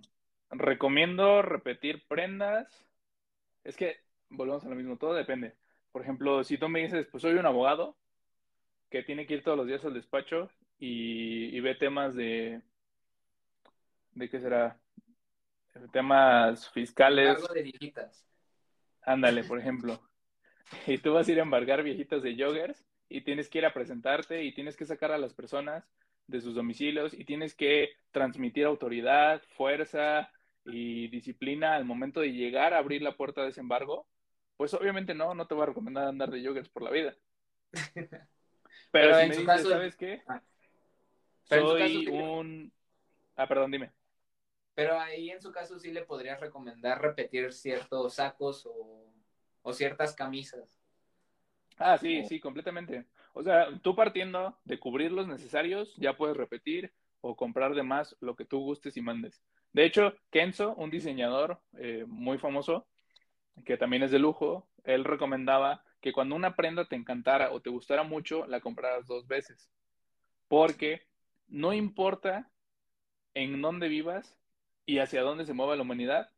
[0.51, 2.85] recomiendo repetir prendas.
[3.63, 3.97] Es que
[4.29, 5.55] volvemos a lo mismo, todo depende.
[5.91, 7.97] Por ejemplo, si tú me dices, pues soy un abogado
[8.89, 12.61] que tiene que ir todos los días al despacho y, ve temas de,
[14.13, 14.79] ¿de qué será?
[15.91, 17.37] Temas fiscales.
[17.37, 18.25] Algo de viejitas.
[19.01, 19.99] Ándale, por ejemplo.
[20.87, 23.73] y tú vas a ir a embargar viejitas de joggers y tienes que ir a
[23.73, 25.89] presentarte y tienes que sacar a las personas
[26.27, 30.31] de sus domicilios y tienes que transmitir autoridad, fuerza
[30.65, 34.07] y disciplina al momento de llegar a abrir la puerta de ese embargo,
[34.57, 37.15] pues obviamente no, no te voy a recomendar andar de joggers por la vida.
[38.91, 40.21] Pero, en su caso, ¿sabes qué?
[40.27, 40.41] Ah.
[41.43, 42.71] Soy un...
[43.35, 43.91] Ah, perdón, dime.
[44.79, 49.09] Pero ahí en su caso sí le podrías recomendar repetir ciertos sacos o
[49.61, 50.79] o ciertas camisas.
[51.77, 53.05] Ah, sí, sí, completamente.
[53.33, 58.15] O sea, tú partiendo de cubrir los necesarios, ya puedes repetir o comprar de más
[58.19, 59.41] lo que tú gustes y mandes.
[59.71, 62.87] De hecho, Kenzo, un diseñador eh, muy famoso,
[63.65, 67.69] que también es de lujo, él recomendaba que cuando una prenda te encantara o te
[67.69, 69.69] gustara mucho, la compraras dos veces.
[70.47, 71.03] Porque
[71.47, 72.49] no importa
[73.33, 74.37] en dónde vivas
[74.89, 76.31] y hacia dónde se mueva la humanidad,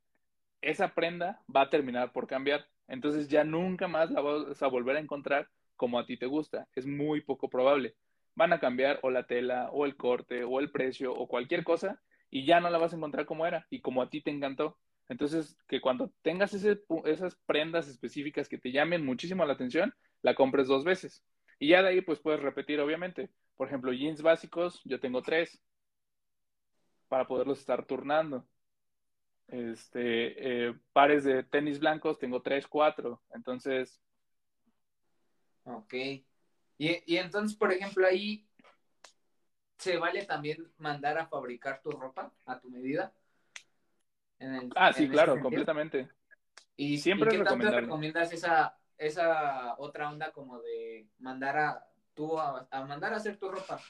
[0.60, 2.68] esa prenda va a terminar por cambiar.
[2.90, 6.68] Entonces ya nunca más la vas a volver a encontrar como a ti te gusta.
[6.76, 7.96] Es muy poco probable.
[8.36, 12.02] Van a cambiar o la tela, o el corte, o el precio, o cualquier cosa,
[12.30, 14.78] y ya no la vas a encontrar como era y como a ti te encantó.
[15.08, 20.68] Entonces, que cuando tengas esas prendas específicas que te llamen muchísimo la atención, la compres
[20.68, 21.24] dos veces.
[21.58, 23.30] Y ya de ahí, pues puedes repetir, obviamente.
[23.56, 25.64] Por ejemplo, jeans básicos, yo tengo tres
[27.12, 28.48] para poderlos estar turnando.
[29.50, 33.22] Este, eh, pares de tenis blancos tengo tres, cuatro.
[33.34, 34.00] Entonces.
[35.66, 35.94] Ok.
[36.78, 38.48] Y, entonces, por ejemplo, ahí
[39.78, 43.12] se vale también mandar a fabricar tu ropa a tu medida.
[44.78, 46.08] ah, sí, claro, completamente.
[46.78, 52.70] ¿Y, siempre qué tanto recomiendas esa, esa otra onda como de mandar a tú a,
[52.88, 53.82] mandar a hacer tu ropa?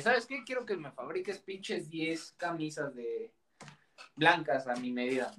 [0.00, 0.42] ¿Sabes qué?
[0.44, 3.32] Quiero que me fabriques pinches 10 camisas de
[4.16, 5.32] blancas a mi medida.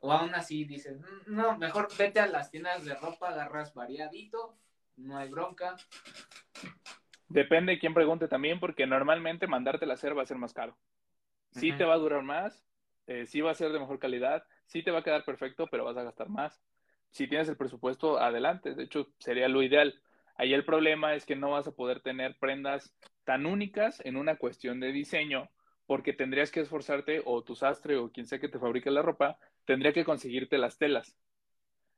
[0.00, 4.56] O aún así dices, mm, no, mejor vete a las tiendas de ropa, agarras variadito,
[4.96, 5.76] no hay bronca.
[7.28, 10.76] Depende de quién pregunte también, porque normalmente mandártela a hacer va a ser más caro.
[11.50, 12.64] Sí te va a durar más,
[13.06, 15.84] eh, sí va a ser de mejor calidad, sí te va a quedar perfecto, pero
[15.84, 16.60] vas a gastar más.
[17.10, 18.74] Si tienes el presupuesto, adelante.
[18.74, 20.00] De hecho, sería lo ideal.
[20.36, 22.94] Ahí el problema es que no vas a poder tener prendas
[23.26, 25.50] tan únicas en una cuestión de diseño,
[25.86, 29.38] porque tendrías que esforzarte, o tu sastre, o quien sea que te fabrique la ropa,
[29.66, 31.14] tendría que conseguirte las telas.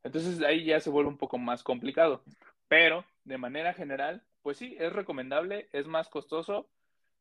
[0.03, 2.25] Entonces ahí ya se vuelve un poco más complicado.
[2.67, 6.69] Pero, de manera general, pues sí, es recomendable, es más costoso.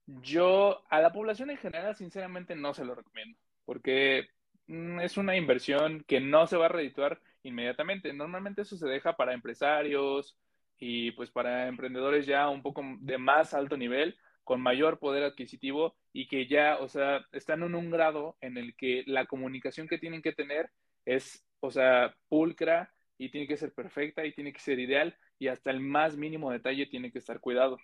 [0.06, 4.30] Yo a la población en general, sinceramente, no se lo recomiendo, porque
[4.68, 8.14] mm, es una inversión que no se va a redituar inmediatamente.
[8.14, 10.38] Normalmente eso se deja para empresarios
[10.80, 15.96] y pues para emprendedores ya un poco de más alto nivel, con mayor poder adquisitivo
[16.14, 19.98] y que ya, o sea, están en un grado en el que la comunicación que
[19.98, 20.72] tienen que tener
[21.06, 25.50] es, o sea, pulcra y tiene que ser perfecta y tiene que ser ideal y
[25.50, 27.78] hasta el más mínimo detalle tiene que estar cuidado.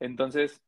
[0.00, 0.62] Entonces,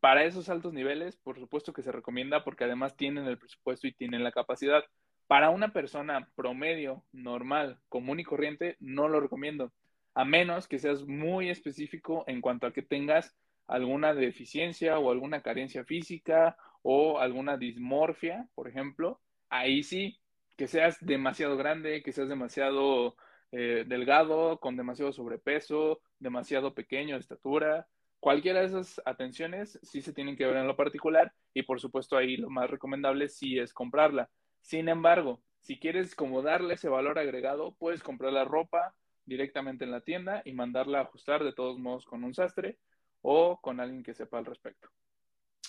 [0.00, 3.92] para esos altos niveles, por supuesto que se recomienda porque además tienen el presupuesto y
[3.92, 4.84] tienen la capacidad.
[5.26, 9.72] Para una persona promedio, normal, común y corriente, no lo recomiendo,
[10.14, 15.42] a menos que seas muy específico en cuanto a que tengas alguna deficiencia o alguna
[15.42, 20.18] carencia física o alguna dismorfia, por ejemplo, ahí sí,
[20.56, 23.16] que seas demasiado grande, que seas demasiado
[23.52, 27.86] eh, delgado, con demasiado sobrepeso, demasiado pequeño de estatura.
[28.18, 32.16] Cualquiera de esas atenciones sí se tienen que ver en lo particular y por supuesto
[32.16, 34.30] ahí lo más recomendable sí es comprarla.
[34.60, 38.94] Sin embargo, si quieres como darle ese valor agregado, puedes comprar la ropa
[39.30, 42.80] directamente en la tienda y mandarla a ajustar de todos modos con un sastre
[43.22, 44.90] o con alguien que sepa al respecto.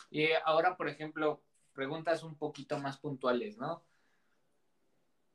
[0.09, 3.83] Y ahora, por ejemplo, preguntas un poquito más puntuales, ¿no?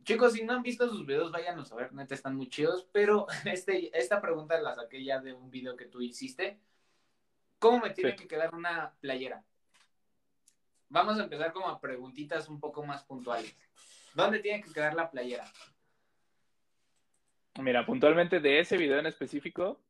[0.03, 2.89] Chicos, si no han visto sus videos, váyanos a ver, neta, están muy chidos.
[2.93, 6.59] Pero este, esta pregunta la saqué ya de un video que tú hiciste.
[7.61, 9.45] ¿Cómo me tiene que quedar una playera?
[10.89, 13.57] Vamos a empezar como a preguntitas un poco más puntuales.
[14.15, 15.45] ¿Dónde tiene que quedar la playera?
[17.59, 19.81] Mira, puntualmente de ese video en específico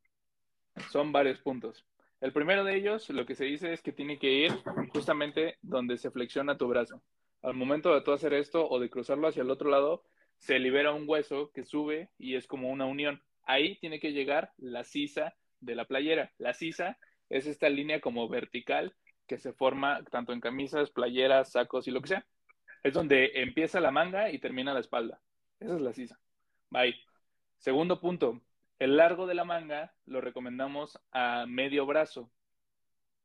[0.89, 1.85] son varios puntos.
[2.21, 4.51] El primero de ellos, lo que se dice es que tiene que ir
[4.89, 7.01] justamente donde se flexiona tu brazo.
[7.41, 10.03] Al momento de tú hacer esto o de cruzarlo hacia el otro lado,
[10.37, 13.21] se libera un hueso que sube y es como una unión.
[13.43, 16.31] Ahí tiene que llegar la sisa de la playera.
[16.37, 16.97] La sisa
[17.29, 18.95] es esta línea como vertical
[19.27, 22.25] que se forma tanto en camisas, playeras, sacos y lo que sea.
[22.83, 25.19] Es donde empieza la manga y termina la espalda.
[25.59, 26.19] Esa es la sisa.
[26.69, 27.06] Bye.
[27.57, 28.41] Segundo punto,
[28.79, 32.31] el largo de la manga lo recomendamos a medio brazo.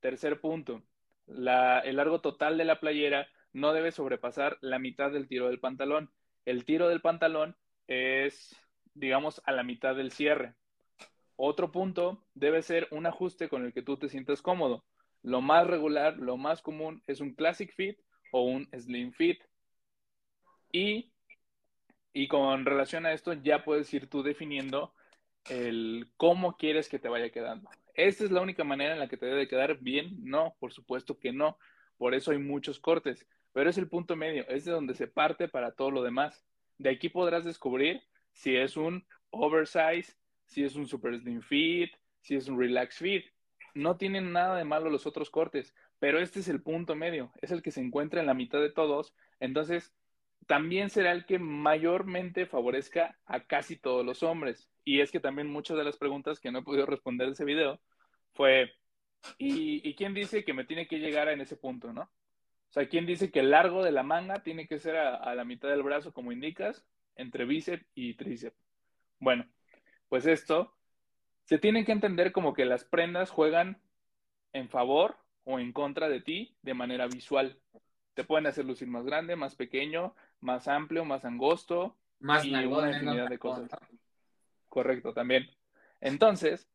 [0.00, 0.82] Tercer punto,
[1.26, 6.10] el largo total de la playera no debe sobrepasar la mitad del tiro del pantalón.
[6.44, 8.56] El tiro del pantalón es,
[8.94, 10.54] digamos, a la mitad del cierre.
[11.36, 14.84] Otro punto debe ser un ajuste con el que tú te sientas cómodo.
[15.22, 17.98] Lo más regular, lo más común es un classic fit
[18.32, 19.40] o un slim fit.
[20.72, 21.11] Y,
[22.12, 24.94] y con relación a esto ya puedes ir tú definiendo
[25.48, 27.70] el cómo quieres que te vaya quedando.
[27.94, 30.16] ¿Esta es la única manera en la que te debe quedar bien?
[30.22, 31.58] No, por supuesto que no.
[31.96, 35.48] Por eso hay muchos cortes pero es el punto medio, es de donde se parte
[35.48, 36.44] para todo lo demás.
[36.78, 42.34] De aquí podrás descubrir si es un oversize, si es un super slim fit, si
[42.34, 43.26] es un relax fit.
[43.74, 47.50] No tienen nada de malo los otros cortes, pero este es el punto medio, es
[47.52, 49.14] el que se encuentra en la mitad de todos.
[49.38, 49.94] Entonces,
[50.46, 54.70] también será el que mayormente favorezca a casi todos los hombres.
[54.84, 57.44] Y es que también muchas de las preguntas que no he podido responder en ese
[57.44, 57.80] video
[58.34, 58.72] fue,
[59.38, 62.10] ¿y, ¿y quién dice que me tiene que llegar en ese punto, no?
[62.72, 65.44] O sea, ¿quién dice que el largo de la manga tiene que ser a, la
[65.44, 66.82] mitad del brazo, como indicas,
[67.16, 68.56] entre bíceps y tríceps?
[69.18, 69.46] Bueno,
[70.08, 70.74] pues esto
[71.44, 73.82] se tiene que entender como que las prendas juegan
[74.54, 77.60] en favor o en contra de ti de manera visual.
[78.14, 82.90] Te pueden hacer lucir más grande, más pequeño, más amplio, más angosto más y una
[82.90, 83.70] infinidad de cosas.
[84.68, 85.50] Correcto, también.
[86.00, 86.68] Entonces,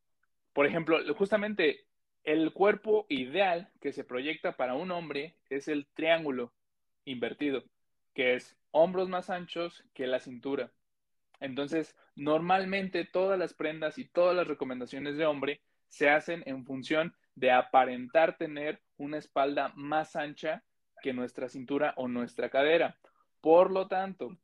[0.54, 1.86] por ejemplo, justamente
[2.24, 6.54] el cuerpo ideal que se proyecta para un hombre es el triángulo
[7.06, 7.64] invertido,
[8.14, 10.72] que es hombros más anchos que la cintura.
[11.40, 17.16] Entonces, normalmente todas las prendas y todas las recomendaciones de hombre se hacen en función
[17.36, 20.64] de aparentar tener una espalda más ancha
[21.02, 22.98] que nuestra cintura o nuestra cadera.
[23.42, 24.38] Por lo tanto,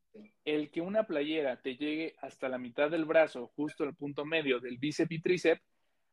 [0.45, 4.59] el que una playera te llegue hasta la mitad del brazo, justo el punto medio
[4.59, 5.61] del bíceps y tríceps,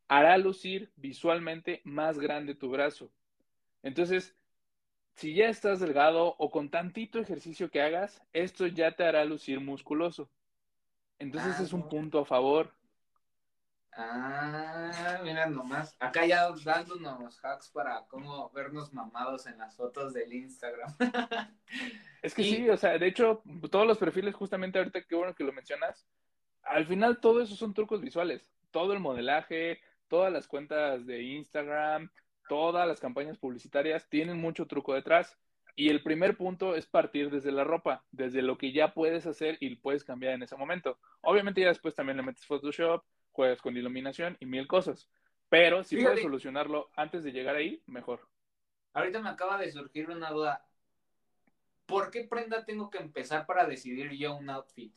[0.08, 3.12] hará lucir visualmente más grande tu brazo.
[3.82, 4.36] Entonces,
[5.16, 9.60] si ya estás delgado o con tantito ejercicio que hagas, esto ya te hará lucir
[9.60, 10.30] musculoso.
[11.18, 12.74] Entonces Ah, es un punto a favor.
[13.92, 15.96] Ah, mira nomás.
[15.98, 20.94] Acá ya dándonos hacks para cómo vernos mamados en las fotos del Instagram.
[22.22, 25.34] Es que Y- sí, o sea, de hecho, todos los perfiles, justamente ahorita, qué bueno
[25.34, 26.06] que lo mencionas,
[26.62, 28.46] al final todo eso son trucos visuales.
[28.70, 32.10] Todo el modelaje, todas las cuentas de Instagram,
[32.48, 35.36] todas las campañas publicitarias tienen mucho truco detrás.
[35.76, 39.56] Y el primer punto es partir desde la ropa, desde lo que ya puedes hacer
[39.60, 40.98] y puedes cambiar en ese momento.
[41.22, 43.02] Obviamente ya después también le metes Photoshop,
[43.40, 45.08] juegas con iluminación y mil cosas.
[45.48, 46.10] Pero si Fíjate.
[46.12, 48.28] puedes solucionarlo antes de llegar ahí, mejor.
[48.92, 50.66] Ahorita me acaba de surgir una duda.
[51.86, 54.94] ¿Por qué prenda tengo que empezar para decidir yo un outfit?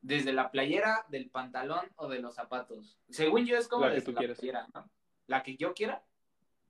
[0.00, 3.00] ¿Desde la playera, del pantalón o de los zapatos?
[3.10, 4.38] Según yo es como La que desde tú la quieras.
[4.38, 4.88] playera, ¿no?
[5.26, 6.04] La que yo quiera.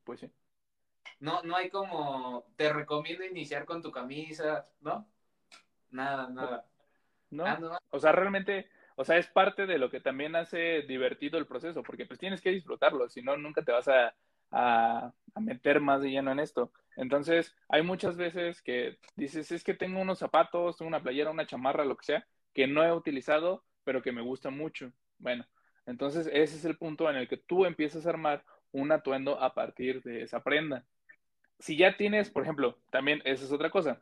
[0.04, 0.30] Pues sí.
[1.20, 5.06] No, no hay como, te recomiendo iniciar con tu camisa, ¿no?
[5.90, 6.66] Nada, nada.
[7.30, 7.44] ¿No?
[7.44, 7.76] Ah, no.
[7.90, 11.82] O sea, realmente, o sea, es parte de lo que también hace divertido el proceso,
[11.82, 14.14] porque pues tienes que disfrutarlo, si no, nunca te vas a,
[14.50, 16.72] a, a meter más de lleno en esto.
[16.96, 21.84] Entonces, hay muchas veces que dices, es que tengo unos zapatos, una playera, una chamarra,
[21.84, 24.92] lo que sea, que no he utilizado, pero que me gusta mucho.
[25.18, 25.44] Bueno,
[25.86, 29.54] entonces ese es el punto en el que tú empiezas a armar un atuendo a
[29.54, 30.84] partir de esa prenda.
[31.58, 34.00] Si ya tienes, por ejemplo, también esa es otra cosa,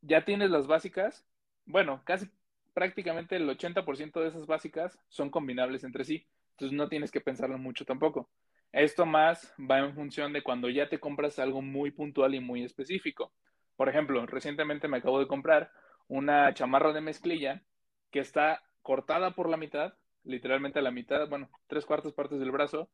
[0.00, 1.26] ya tienes las básicas,
[1.66, 2.28] bueno, casi
[2.74, 7.56] prácticamente el 80% de esas básicas son combinables entre sí, entonces no tienes que pensarlo
[7.56, 8.28] mucho tampoco.
[8.72, 12.64] Esto más va en función de cuando ya te compras algo muy puntual y muy
[12.64, 13.32] específico.
[13.76, 15.70] Por ejemplo, recientemente me acabo de comprar
[16.08, 17.62] una chamarra de mezclilla
[18.10, 19.94] que está cortada por la mitad,
[20.24, 22.90] literalmente a la mitad, bueno, tres cuartas partes del brazo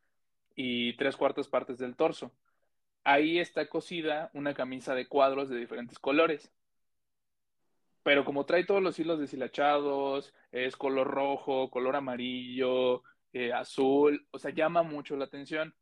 [0.55, 2.33] y tres cuartas partes del torso.
[3.03, 6.53] Ahí está cosida una camisa de cuadros de diferentes colores
[8.11, 14.39] pero como trae todos los hilos deshilachados, es color rojo, color amarillo, eh, azul, o
[14.41, 15.77] sea, llama mucho la atención.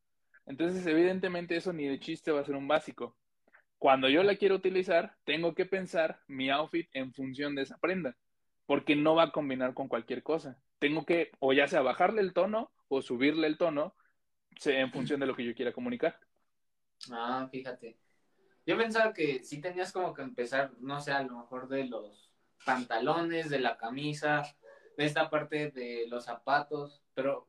[0.45, 3.17] Entonces, evidentemente, eso ni de chiste va a ser un básico.
[3.79, 8.15] Cuando yo la quiero utilizar, tengo que pensar mi outfit en función de esa prenda,
[8.67, 10.61] porque no va a combinar con cualquier cosa.
[10.79, 13.95] Tengo que, o ya sea bajarle el tono o subirle el tono
[14.67, 16.21] en función de lo que yo quiera comunicar.
[17.11, 17.97] Ah, fíjate.
[18.69, 22.35] Yo pensaba que sí tenías como que empezar, no sé, a lo mejor de los
[22.67, 24.43] pantalones, de la camisa,
[24.95, 27.49] de esta parte de los zapatos, pero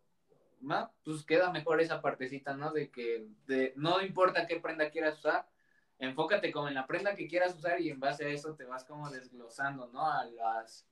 [0.61, 2.71] ma, pues queda mejor esa partecita, ¿no?
[2.71, 5.49] De que de, no importa qué prenda quieras usar,
[5.97, 8.85] enfócate como en la prenda que quieras usar y en base a eso te vas
[8.85, 10.09] como desglosando, ¿no?
[10.09, 10.87] A las,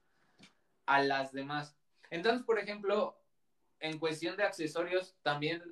[0.88, 1.78] a las demás.
[2.10, 3.18] Entonces, por ejemplo,
[3.80, 5.64] en cuestión de accesorios, también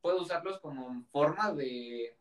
[0.00, 2.18] puedo usarlos como forma de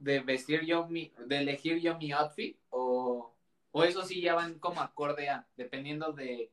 [0.00, 3.32] de vestir yo mi, de elegir yo mi outfit o,
[3.70, 6.50] o eso sí ya van como acorde a, dependiendo de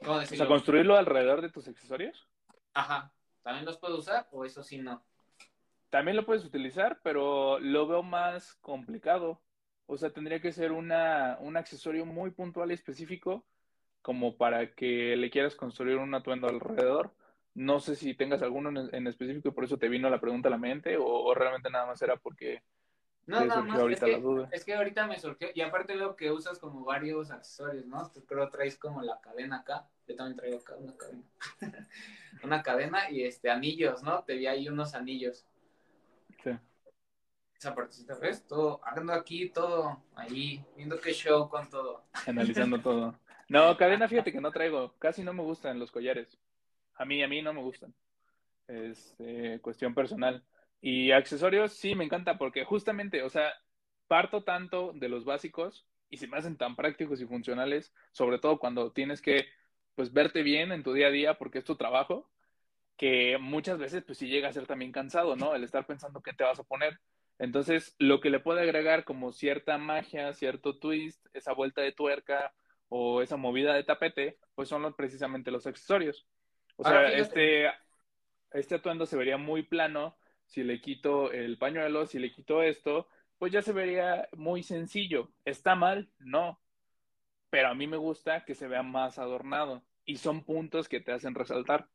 [0.00, 0.44] ¿cómo O decirlo?
[0.44, 2.26] sea, construirlo alrededor de tus accesorios.
[2.72, 3.12] Ajá,
[3.42, 5.02] ¿también los puedo usar o eso sí no?
[5.90, 9.40] También lo puedes utilizar, pero lo veo más complicado.
[9.86, 13.44] O sea, tendría que ser una, un accesorio muy puntual y específico
[14.02, 17.12] como para que le quieras construir un atuendo alrededor.
[17.56, 20.48] No sé si tengas alguno en, en específico y por eso te vino la pregunta
[20.48, 22.62] a la mente o, o realmente nada más era porque
[23.26, 24.52] No, te nada surgió más, es ahorita la que, duda.
[24.52, 28.08] es que ahorita me surgió, y aparte veo que usas como varios accesorios, ¿no?
[28.12, 31.24] Tú creo traes como la cadena acá, yo también traigo acá una cadena,
[32.44, 34.22] una cadena y este, anillos, ¿no?
[34.24, 35.44] Te vi ahí unos anillos,
[36.42, 36.50] Sí.
[37.58, 38.46] esa partecita, ¿ves?
[38.46, 42.04] Todo, ando aquí, todo, ahí, viendo qué show con todo.
[42.26, 43.18] Analizando todo.
[43.48, 44.94] No, cadena, fíjate que no traigo.
[44.98, 46.38] Casi no me gustan los collares.
[46.96, 47.94] A mí, a mí no me gustan.
[48.66, 50.44] Es eh, cuestión personal.
[50.80, 53.52] Y accesorios, sí, me encanta porque justamente, o sea,
[54.06, 58.58] parto tanto de los básicos y se me hacen tan prácticos y funcionales, sobre todo
[58.58, 59.46] cuando tienes que,
[59.94, 62.30] pues, verte bien en tu día a día porque es tu trabajo,
[62.96, 65.54] que muchas veces, pues, sí llega a ser también cansado, ¿no?
[65.54, 67.00] El estar pensando qué te vas a poner.
[67.38, 72.54] Entonces, lo que le puede agregar como cierta magia, cierto twist, esa vuelta de tuerca
[72.88, 76.26] o esa movida de tapete, pues son los, precisamente los accesorios.
[76.76, 77.20] O sea, fíjate.
[77.20, 77.70] este,
[78.52, 80.16] este atuendo se vería muy plano
[80.46, 83.08] si le quito el pañuelo, si le quito esto,
[83.38, 85.32] pues ya se vería muy sencillo.
[85.44, 86.10] ¿Está mal?
[86.18, 86.60] No,
[87.50, 91.12] pero a mí me gusta que se vea más adornado y son puntos que te
[91.12, 91.88] hacen resaltar.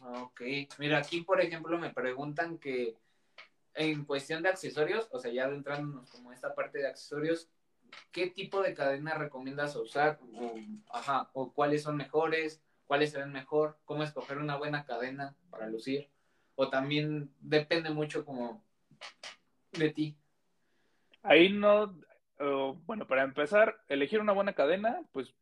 [0.00, 0.42] Ok,
[0.78, 2.96] mira, aquí por ejemplo me preguntan que
[3.74, 7.50] en cuestión de accesorios, o sea, ya adentrándonos como esta parte de accesorios,
[8.12, 10.18] ¿qué tipo de cadena recomiendas usar?
[10.34, 10.54] O,
[10.92, 15.68] ajá, o cuáles son mejores, cuáles se ven mejor, cómo escoger una buena cadena para
[15.68, 16.10] lucir.
[16.56, 18.64] O también depende mucho como
[19.70, 20.16] de ti.
[21.22, 21.94] Ahí no,
[22.86, 25.32] bueno, para empezar, elegir una buena cadena, pues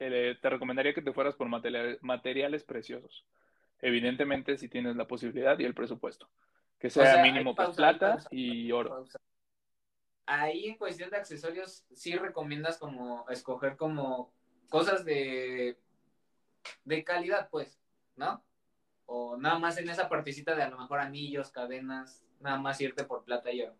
[0.00, 3.24] eh, te recomendaría que te fueras por materiales, preciosos.
[3.80, 6.28] Evidentemente, si tienes la posibilidad y el presupuesto.
[6.78, 9.06] Que sea, mínimo pues, plata y oro.
[10.26, 14.34] Ahí en cuestión de accesorios, sí recomiendas como escoger como
[14.68, 15.78] cosas de,
[16.84, 17.78] de calidad, pues,
[18.16, 18.44] ¿no?
[19.06, 23.04] O nada más en esa partecita de a lo mejor anillos, cadenas, nada más irte
[23.04, 23.76] por plata y oro.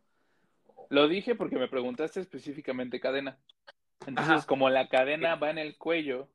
[0.89, 3.39] Lo dije porque me preguntaste específicamente cadena.
[4.07, 6.29] Entonces, como la cadena va en el cuello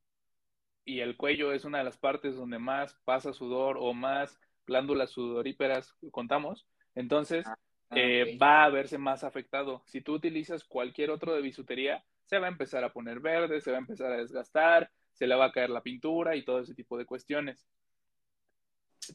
[0.83, 5.11] y el cuello es una de las partes donde más pasa sudor o más glándulas
[5.11, 7.57] sudoríperas contamos, entonces ah,
[7.95, 9.83] eh, va a verse más afectado.
[9.85, 13.71] Si tú utilizas cualquier otro de bisutería, se va a empezar a poner verde, se
[13.71, 14.91] va a empezar a desgastar,
[15.21, 17.67] se le va a caer la pintura y todo ese tipo de cuestiones.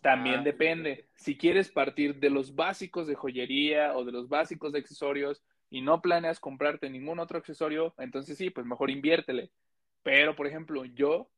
[0.01, 1.09] También ah, depende.
[1.17, 5.81] Si quieres partir de los básicos de joyería o de los básicos de accesorios y
[5.81, 9.51] no planeas comprarte ningún otro accesorio, entonces sí, pues mejor inviértele.
[10.05, 11.29] Pero, por ejemplo, yo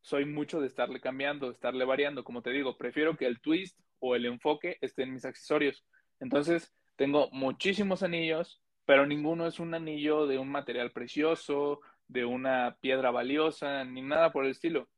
[0.00, 2.24] soy mucho de estarle cambiando, de estarle variando.
[2.24, 5.84] Como te digo, prefiero que el twist o el enfoque esté en mis accesorios.
[6.20, 12.76] Entonces, tengo muchísimos anillos, pero ninguno es un anillo de un material precioso, de una
[12.80, 14.88] piedra valiosa, ni nada por el estilo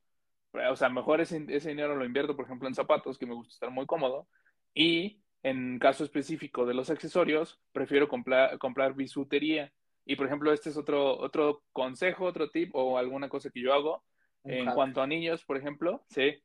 [0.53, 3.53] o sea, mejor ese, ese dinero lo invierto, por ejemplo, en zapatos, que me gusta
[3.53, 4.29] estar muy cómodo,
[4.75, 9.73] y en caso específico de los accesorios, prefiero comprar, comprar bisutería.
[10.05, 13.73] Y por ejemplo, este es otro, otro consejo, otro tip o alguna cosa que yo
[13.73, 14.05] hago.
[14.45, 16.43] en cuanto a anillos, por ejemplo, sí,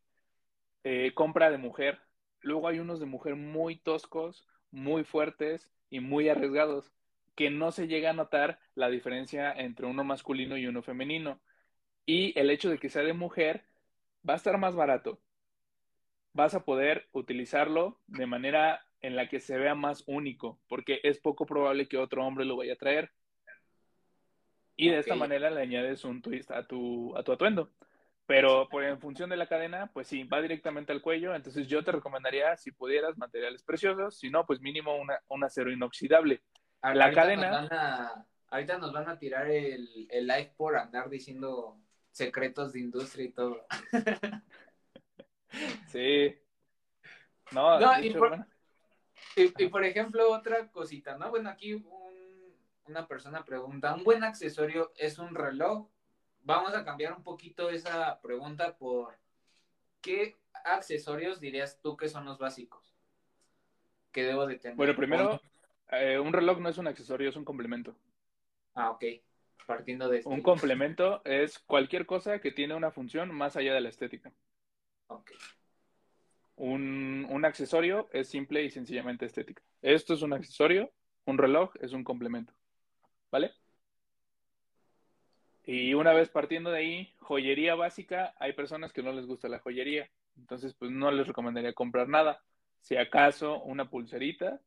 [0.84, 2.00] eh, compra de mujer.
[2.42, 6.92] Luego hay unos de mujer muy toscos, muy fuertes y muy arriesgados,
[7.38, 11.40] que no se llega a notar la diferencia entre uno masculino y uno femenino.
[12.04, 13.64] Y el hecho de que sea de mujer
[14.28, 15.22] va a estar más barato.
[16.34, 21.20] Vas a poder utilizarlo de manera en la que se vea más único, porque es
[21.20, 23.12] poco probable que otro hombre lo vaya a traer.
[24.76, 27.72] Y de esta manera le añades un twist a tu, a tu atuendo.
[28.26, 31.36] Pero por, en función de la cadena, pues sí, va directamente al cuello.
[31.36, 34.18] Entonces yo te recomendaría, si pudieras, materiales preciosos.
[34.18, 36.42] Si no, pues mínimo una, un acero inoxidable.
[36.82, 38.26] La cadena...
[38.50, 41.78] ahorita nos van a tirar el, el live por andar diciendo
[42.12, 43.66] secretos de industria y todo.
[45.88, 46.36] sí.
[47.52, 51.30] No, y, por, ejemplo, otra cosita, ¿no?
[51.30, 51.86] Bueno, aquí
[52.88, 55.88] una persona pregunta, ¿un buen accesorio es un reloj?
[56.42, 59.18] Vamos a cambiar un poquito esa pregunta por
[60.02, 62.96] ¿qué accesorios dirías tú que son los básicos
[64.12, 64.78] que debo de tener?
[64.78, 65.42] Bueno, primero,
[65.92, 67.96] eh, un reloj no es un accesorio, es un complemento.
[68.74, 69.04] Ah, ok
[69.68, 70.22] partiendo de...
[70.26, 74.32] Un complemento es cualquier cosa que tiene una función más allá de la estética.
[75.08, 75.32] Ok.
[76.56, 79.62] Un, un, accesorio es simple y sencillamente estética.
[79.84, 80.92] Esto es un accesorio,
[81.26, 82.54] un reloj es un complemento.
[83.30, 83.52] ¿Vale?
[85.66, 89.60] Y una vez partiendo de ahí, joyería básica, hay personas que no les gusta la
[89.60, 90.10] joyería.
[90.38, 92.42] Entonces, pues no les recomendaría comprar nada.
[92.80, 94.62] Si acaso una pulserita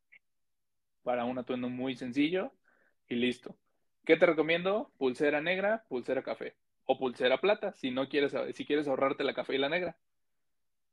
[1.03, 2.51] para un atuendo muy sencillo
[3.07, 3.57] y listo.
[4.05, 4.91] ¿Qué te recomiendo?
[4.97, 9.55] Pulsera negra, pulsera café o pulsera plata, si no quieres, si quieres ahorrarte la café
[9.55, 9.97] y la negra.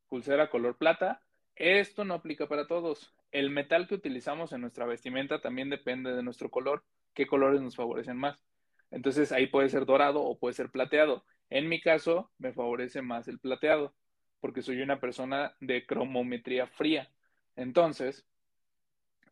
[0.09, 1.23] Pulsera color plata.
[1.57, 3.13] Esto no aplica para todos.
[3.33, 6.85] El metal que utilizamos en nuestra vestimenta también depende de nuestro color,
[7.15, 8.45] qué colores nos favorecen más.
[8.91, 11.25] Entonces ahí puede ser dorado o puede ser plateado.
[11.51, 13.95] En mi caso, me favorece más el plateado,
[14.41, 17.11] porque soy una persona de cromometría fría.
[17.57, 18.27] Entonces,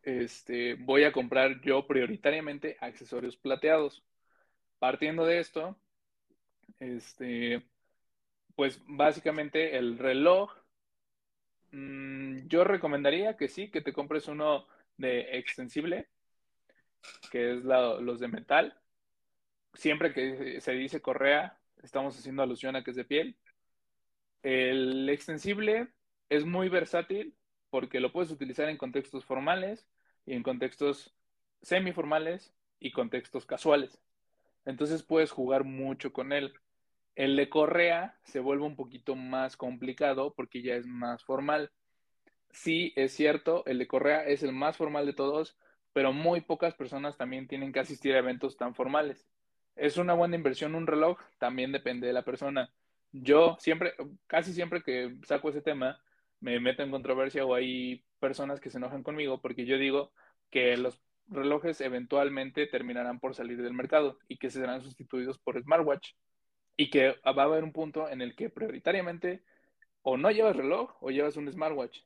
[0.07, 4.05] este, voy a comprar yo prioritariamente accesorios plateados.
[4.79, 5.77] Partiendo de esto,
[6.79, 7.61] este,
[8.55, 10.53] pues básicamente el reloj,
[11.71, 14.65] mm, yo recomendaría que sí, que te compres uno
[14.97, 16.07] de extensible,
[17.29, 18.79] que es los de metal.
[19.73, 23.37] Siempre que se dice correa, estamos haciendo alusión a que es de piel.
[24.41, 25.89] El extensible
[26.29, 27.35] es muy versátil
[27.69, 29.85] porque lo puedes utilizar en contextos formales,
[30.27, 31.15] y en contextos
[31.63, 33.99] semiformales y contextos casuales.
[34.65, 36.53] Entonces puedes jugar mucho con él.
[37.15, 41.71] El de correa se vuelve un poquito más complicado porque ya es más formal.
[42.51, 45.57] Sí, es cierto, el de correa es el más formal de todos,
[45.93, 49.27] pero muy pocas personas también tienen que asistir a eventos tan formales.
[49.75, 51.19] ¿Es una buena inversión un reloj?
[51.39, 52.71] También depende de la persona.
[53.11, 53.93] Yo siempre,
[54.27, 55.99] casi siempre que saco ese tema,
[56.39, 60.11] me meto en controversia o hay personas que se enojan conmigo porque yo digo
[60.49, 66.13] que los relojes eventualmente terminarán por salir del mercado y que serán sustituidos por smartwatch.
[66.79, 69.43] Y que va a haber un punto en el que prioritariamente
[70.03, 72.01] o no llevas reloj o llevas un smartwatch.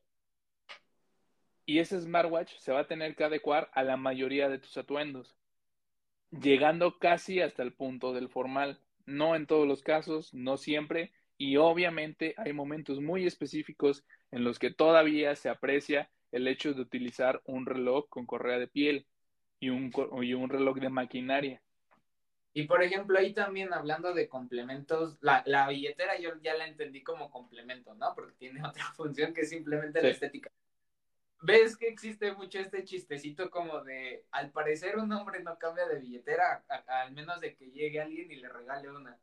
[1.65, 5.35] Y ese smartwatch se va a tener que adecuar a la mayoría de tus atuendos,
[6.31, 8.81] llegando casi hasta el punto del formal.
[9.05, 11.11] No en todos los casos, no siempre,
[11.41, 16.81] y obviamente hay momentos muy específicos en los que todavía se aprecia el hecho de
[16.81, 19.07] utilizar un reloj con correa de piel
[19.59, 21.59] y un, y un reloj de maquinaria.
[22.53, 27.01] Y por ejemplo, ahí también hablando de complementos, la, la, billetera yo ya la entendí
[27.01, 28.13] como complemento, ¿no?
[28.13, 30.51] Porque tiene otra función que es simplemente la estética.
[31.41, 36.01] ¿Ves que existe mucho este chistecito como de, al parecer un hombre no cambia de
[36.01, 39.17] billetera, al menos de que llegue alguien y le regale una?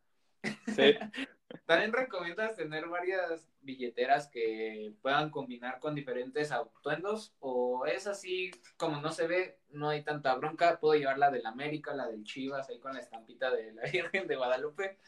[0.74, 0.96] Sí.
[1.64, 9.00] También recomiendas tener varias billeteras que puedan combinar con diferentes atuendos o es así como
[9.00, 12.68] no se ve, no hay tanta bronca, puedo llevar la del América, la del Chivas
[12.68, 14.98] ahí con la estampita de la Virgen de Guadalupe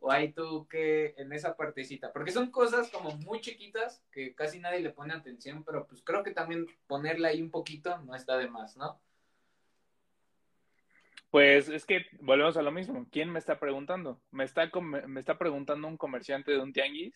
[0.00, 4.58] o hay tú que en esa partecita, porque son cosas como muy chiquitas que casi
[4.58, 8.36] nadie le pone atención, pero pues creo que también ponerla ahí un poquito no está
[8.36, 9.00] de más, ¿no?
[11.30, 13.06] Pues es que volvemos a lo mismo.
[13.10, 14.20] ¿Quién me está preguntando?
[14.30, 17.14] ¿Me está, me está preguntando un comerciante de un tianguis?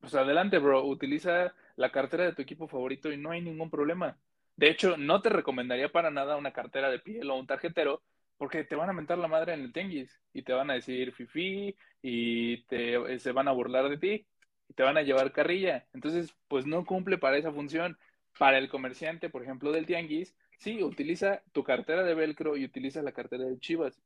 [0.00, 0.84] Pues adelante, bro.
[0.84, 4.18] Utiliza la cartera de tu equipo favorito y no hay ningún problema.
[4.56, 8.02] De hecho, no te recomendaría para nada una cartera de piel o un tarjetero
[8.36, 11.12] porque te van a mentar la madre en el tianguis y te van a decir
[11.12, 14.26] fifi y te, se van a burlar de ti
[14.68, 15.86] y te van a llevar carrilla.
[15.92, 17.98] Entonces, pues no cumple para esa función.
[18.38, 23.00] Para el comerciante, por ejemplo, del tianguis, Sí, utiliza tu cartera de velcro y utiliza
[23.02, 24.00] la cartera de Chivas.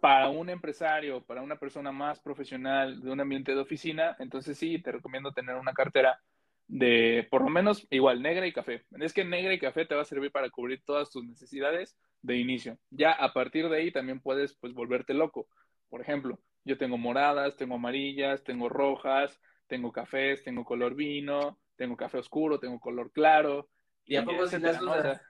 [0.00, 4.80] Para un empresario, para una persona más profesional de un ambiente de oficina, entonces sí,
[4.80, 6.20] te recomiendo tener una cartera
[6.66, 8.84] de por lo menos igual negra y café.
[9.00, 12.36] Es que negra y café te va a servir para cubrir todas tus necesidades de
[12.36, 12.78] inicio.
[12.90, 15.48] Ya a partir de ahí también puedes pues volverte loco.
[15.88, 21.96] Por ejemplo, yo tengo moradas, tengo amarillas, tengo rojas, tengo cafés, tengo color vino, tengo
[21.96, 23.68] café oscuro, tengo color claro.
[24.08, 25.20] ¿Y a poco si las usas?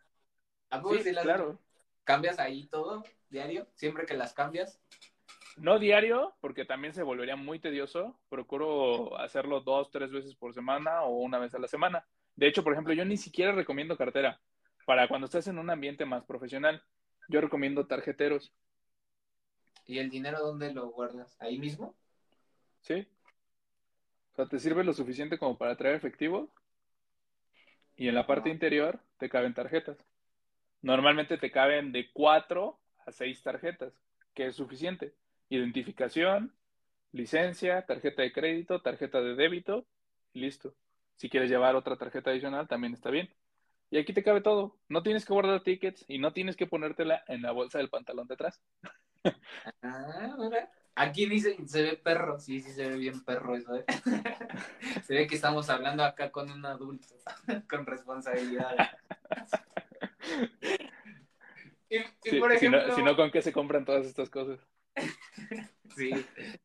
[0.71, 1.59] ¿A poco si las claro.
[2.05, 3.67] cambias ahí todo diario?
[3.75, 4.81] ¿Siempre que las cambias?
[5.57, 8.21] No diario, porque también se volvería muy tedioso.
[8.29, 12.07] Procuro hacerlo dos, tres veces por semana o una vez a la semana.
[12.37, 14.41] De hecho, por ejemplo, yo ni siquiera recomiendo cartera.
[14.87, 16.81] Para cuando estás en un ambiente más profesional,
[17.29, 18.55] yo recomiendo tarjeteros.
[19.87, 21.37] ¿Y el dinero dónde lo guardas?
[21.41, 21.97] ¿Ahí mismo?
[22.83, 23.09] Sí.
[24.33, 26.49] O sea, ¿te sirve lo suficiente como para traer efectivo?
[27.99, 29.99] Y en la parte interior te caben tarjetas.
[30.83, 33.93] Normalmente te caben de cuatro a seis tarjetas,
[34.35, 35.15] que es suficiente.
[35.49, 36.55] Identificación,
[37.11, 39.85] licencia, tarjeta de crédito, tarjeta de débito,
[40.33, 40.77] y listo.
[41.17, 43.29] Si quieres llevar otra tarjeta adicional, también está bien.
[43.91, 44.79] Y aquí te cabe todo.
[44.89, 48.29] No tienes que guardar tickets y no tienes que ponértela en la bolsa del pantalón
[48.29, 48.63] detrás.
[49.83, 50.37] ah,
[50.99, 53.85] Aquí dice, se ve perro, sí, sí se ve bien perro eso, ¿eh?
[55.05, 57.15] se ve que estamos hablando acá con un adulto,
[57.71, 58.75] con responsabilidad.
[61.89, 62.95] y, por ejemplo...
[62.97, 64.59] si, no, ¿con qué se compran todas estas cosas?
[65.97, 66.11] sí,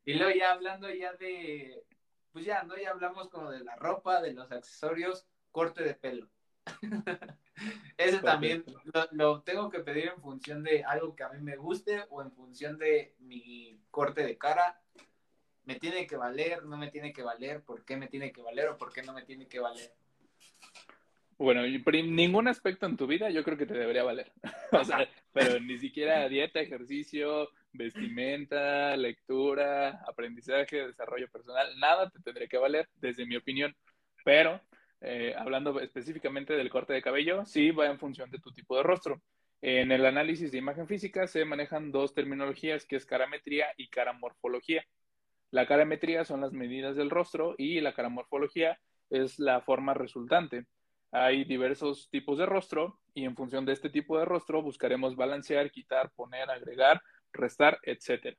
[0.04, 1.84] y luego ya hablando ya de,
[2.32, 2.76] pues ya, ¿no?
[2.76, 6.28] Ya hablamos como de la ropa, de los accesorios, corte de pelo.
[7.98, 8.64] Ese también
[9.12, 12.32] lo, tengo que pedir en función de algo que a mí me guste o en
[12.32, 14.82] función de mi corte de cara.
[15.66, 16.66] ¿Me tiene que valer?
[16.66, 17.64] ¿No me tiene que valer?
[17.64, 19.94] ¿Por qué me tiene que valer o por qué no me tiene que valer?
[21.38, 24.32] Bueno, ningún aspecto en tu vida yo creo que te debería valer.
[24.72, 32.48] o sea, pero ni siquiera dieta, ejercicio, vestimenta, lectura, aprendizaje, desarrollo personal, nada te tendría
[32.48, 33.76] que valer, desde mi opinión.
[34.24, 34.62] Pero
[35.06, 38.84] eh, hablando específicamente del corte de cabello, sí va en función de tu tipo de
[38.84, 39.22] rostro.
[39.62, 44.86] En el análisis de imagen física se manejan dos terminologías, que es carametría y caramorfología.
[45.52, 48.80] La carametría son las medidas del rostro y la caramorfología
[49.10, 50.66] es la forma resultante.
[51.12, 55.70] Hay diversos tipos de rostro y en función de este tipo de rostro buscaremos balancear,
[55.70, 57.02] quitar, poner, agregar,
[57.32, 58.38] restar, etc.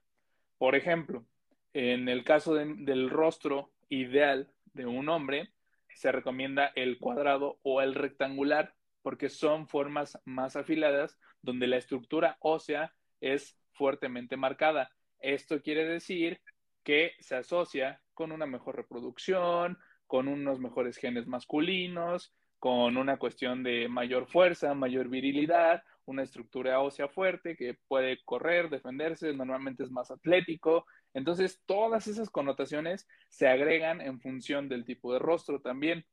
[0.59, 1.25] Por ejemplo,
[1.73, 5.54] en el caso del rostro ideal de un hombre,
[5.95, 12.39] se recomienda el cuadrado o el rectangular porque son formas más afiladas donde la estructura
[12.41, 14.91] ósea es fuertemente marcada.
[15.19, 16.41] Esto quiere decir
[16.83, 23.63] que se asocia con una mejor reproducción, con unos mejores genes masculinos, con una cuestión
[23.63, 29.91] de mayor fuerza, mayor virilidad, una estructura ósea fuerte que puede correr, defenderse, normalmente es
[29.91, 30.87] más atlético.
[31.15, 36.05] Entonces, todas esas connotaciones se agregan en función del tipo de rostro también.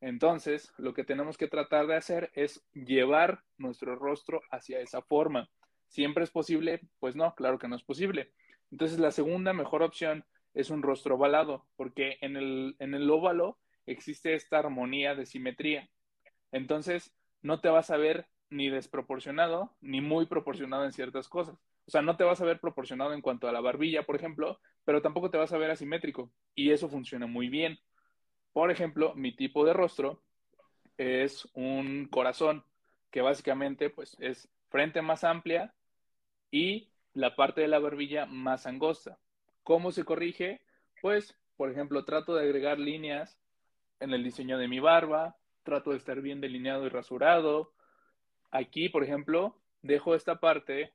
[0.00, 5.50] Entonces, lo que tenemos que tratar de hacer es llevar nuestro rostro hacia esa forma.
[5.88, 6.80] ¿Siempre es posible?
[7.00, 8.32] Pues no, claro que no es posible.
[8.70, 13.58] Entonces, la segunda mejor opción es un rostro ovalado, porque en el, en el óvalo
[13.86, 15.88] existe esta armonía de simetría.
[16.52, 21.56] Entonces, no te vas a ver ni desproporcionado ni muy proporcionado en ciertas cosas.
[21.90, 24.60] O sea, no te vas a ver proporcionado en cuanto a la barbilla, por ejemplo,
[24.84, 26.30] pero tampoco te vas a ver asimétrico.
[26.54, 27.80] Y eso funciona muy bien.
[28.52, 30.22] Por ejemplo, mi tipo de rostro
[30.98, 32.64] es un corazón,
[33.10, 35.74] que básicamente pues es frente más amplia
[36.52, 39.18] y la parte de la barbilla más angosta.
[39.64, 40.60] ¿Cómo se corrige?
[41.02, 43.36] Pues, por ejemplo, trato de agregar líneas
[43.98, 47.72] en el diseño de mi barba, trato de estar bien delineado y rasurado.
[48.52, 50.94] Aquí, por ejemplo, dejo esta parte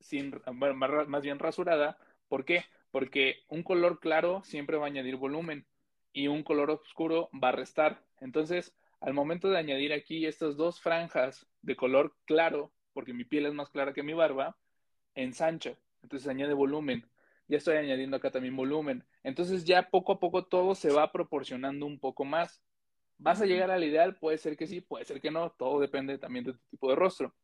[0.00, 1.98] sin, más bien rasurada.
[2.28, 2.64] ¿Por qué?
[2.90, 5.66] Porque un color claro siempre va a añadir volumen
[6.12, 8.02] y un color oscuro va a restar.
[8.20, 13.46] Entonces, al momento de añadir aquí estas dos franjas de color claro, porque mi piel
[13.46, 14.56] es más clara que mi barba,
[15.14, 17.06] ensancha, entonces añade volumen.
[17.46, 19.04] Ya estoy añadiendo acá también volumen.
[19.22, 22.62] Entonces ya poco a poco todo se va proporcionando un poco más.
[23.16, 24.16] ¿Vas a llegar al ideal?
[24.16, 26.96] Puede ser que sí, puede ser que no, todo depende también de tu tipo de
[26.96, 27.34] rostro.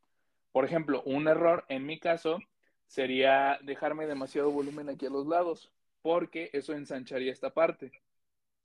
[0.55, 2.38] Por ejemplo, un error en mi caso
[2.86, 7.90] sería dejarme demasiado volumen aquí a los lados, porque eso ensancharía esta parte.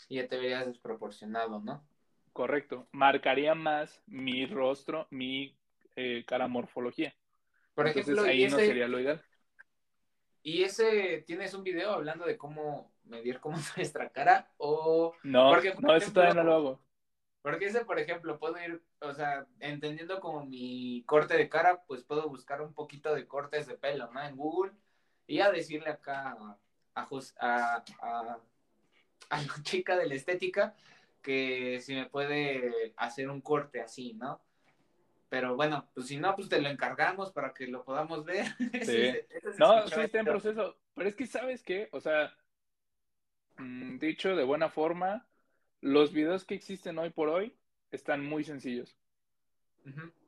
[0.07, 1.83] Y ya te verías desproporcionado, ¿no?
[2.31, 2.87] Correcto.
[2.91, 5.57] Marcaría más mi rostro, mi
[5.95, 7.15] eh, cara morfología.
[7.73, 9.23] Por ejemplo, ahí no sería lo ideal.
[10.43, 14.51] ¿Y ese, tienes un video hablando de cómo medir cómo es nuestra cara?
[14.57, 15.15] O...
[15.23, 16.79] No, no, eso todavía no lo hago.
[17.41, 22.03] Porque ese, por ejemplo, puedo ir, o sea, entendiendo como mi corte de cara, pues
[22.03, 24.21] puedo buscar un poquito de cortes de pelo, ¿no?
[24.21, 24.73] En Google
[25.25, 26.35] y a decirle acá
[26.95, 27.07] a,
[27.39, 28.39] a, a,
[29.29, 30.75] a la chica de la estética
[31.21, 34.41] que si me puede hacer un corte así, ¿no?
[35.29, 38.47] Pero bueno, pues si no, pues te lo encargamos para que lo podamos ver.
[38.83, 39.13] Sí.
[39.59, 40.77] no, sí está en proceso.
[40.95, 41.87] Pero es que, ¿sabes qué?
[41.91, 42.33] O sea,
[43.57, 45.27] mm, dicho de buena forma,
[45.81, 47.53] los videos que existen hoy por hoy
[47.91, 48.95] están muy sencillos.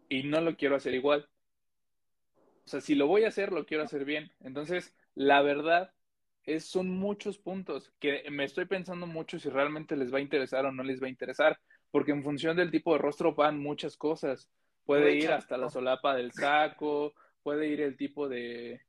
[0.10, 1.28] Y no lo quiero hacer igual.
[2.66, 4.32] O sea, si lo voy a hacer, lo quiero hacer bien.
[4.40, 5.94] Entonces, la verdad
[6.44, 10.66] es, son muchos puntos que me estoy pensando mucho si realmente les va a interesar
[10.66, 11.60] o no les va a interesar.
[11.92, 14.50] Porque en función del tipo de rostro van muchas cosas.
[14.86, 18.82] Puede ir hasta la solapa del saco, puede ir el tipo de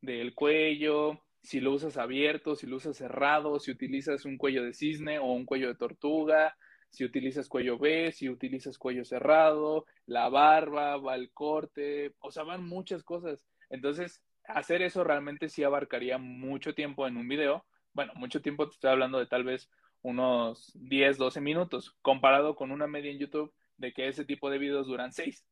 [0.00, 4.74] del cuello, si lo usas abierto, si lo usas cerrado, si utilizas un cuello de
[4.74, 6.56] cisne o un cuello de tortuga,
[6.90, 12.42] si utilizas cuello B, si utilizas cuello cerrado, la barba, va el corte, o sea,
[12.42, 13.46] van muchas cosas.
[13.70, 17.64] Entonces, hacer eso realmente sí abarcaría mucho tiempo en un video.
[17.92, 19.70] Bueno, mucho tiempo te estoy hablando de tal vez
[20.02, 24.58] unos 10, 12 minutos, comparado con una media en YouTube de que ese tipo de
[24.58, 25.46] videos duran 6.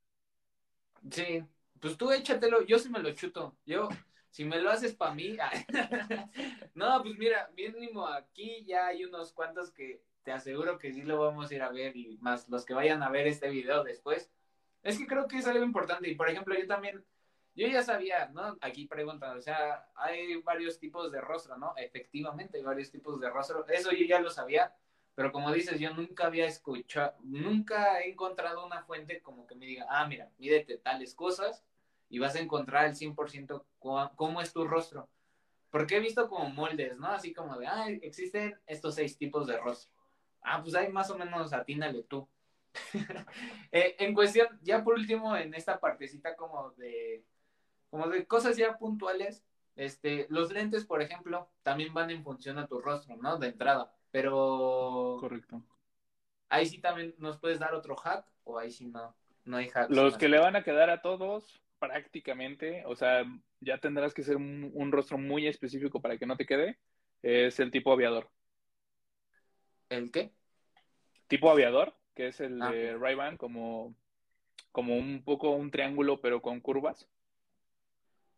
[1.10, 1.44] Sí,
[1.80, 3.56] pues tú échatelo, yo sí me lo chuto.
[3.64, 3.88] Yo,
[4.30, 5.36] si me lo haces para mí.
[6.74, 11.18] no, pues mira, mínimo aquí ya hay unos cuantos que te aseguro que sí lo
[11.18, 14.30] vamos a ir a ver y más los que vayan a ver este video después.
[14.82, 17.04] Es que creo que es algo importante y por ejemplo yo también,
[17.54, 18.56] yo ya sabía, ¿no?
[18.60, 21.74] Aquí preguntan, o sea, hay varios tipos de rostro, ¿no?
[21.76, 24.74] Efectivamente hay varios tipos de rostro, eso yo ya lo sabía,
[25.14, 29.66] pero como dices, yo nunca había escuchado, nunca he encontrado una fuente como que me
[29.66, 31.64] diga, ah, mira, mídete tales cosas
[32.08, 33.64] y vas a encontrar el 100%
[34.16, 35.08] cómo es tu rostro.
[35.70, 37.08] Porque he visto como moldes, ¿no?
[37.08, 39.92] Así como de, ah, existen estos seis tipos de rostro.
[40.42, 42.28] Ah, pues ahí más o menos atínale tú.
[43.70, 47.22] Eh, en cuestión, ya por último, en esta partecita como de,
[47.90, 49.44] como de cosas ya puntuales,
[49.76, 53.36] este, los lentes, por ejemplo, también van en función a tu rostro, ¿no?
[53.36, 55.18] De entrada, pero...
[55.20, 55.62] Correcto.
[56.48, 59.90] Ahí sí también nos puedes dar otro hack o ahí sí no, no hay hack.
[59.90, 63.24] Los que le van a quedar a todos, prácticamente, o sea,
[63.60, 66.78] ya tendrás que ser un, rostro muy específico para que no te quede,
[67.22, 68.30] es el tipo aviador.
[69.88, 70.32] ¿El qué?
[71.28, 72.70] Tipo aviador, que es el ah.
[72.70, 73.94] de Ray-Ban, como,
[74.72, 77.08] como un poco un triángulo, pero con curvas.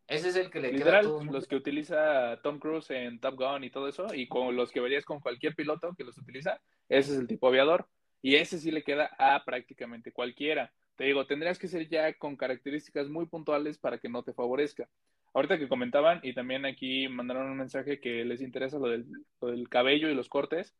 [0.07, 3.63] Ese es el que le Literal, queda los que utiliza Tom Cruise en Top Gun
[3.63, 7.13] y todo eso, y con los que verías con cualquier piloto que los utiliza, ese
[7.13, 7.87] es el tipo aviador.
[8.21, 10.71] Y ese sí le queda a prácticamente cualquiera.
[11.01, 14.87] Te digo, tendrías que ser ya con características muy puntuales para que no te favorezca.
[15.33, 20.09] Ahorita que comentaban y también aquí mandaron un mensaje que les interesa lo del, cabello
[20.09, 20.77] y los cortes.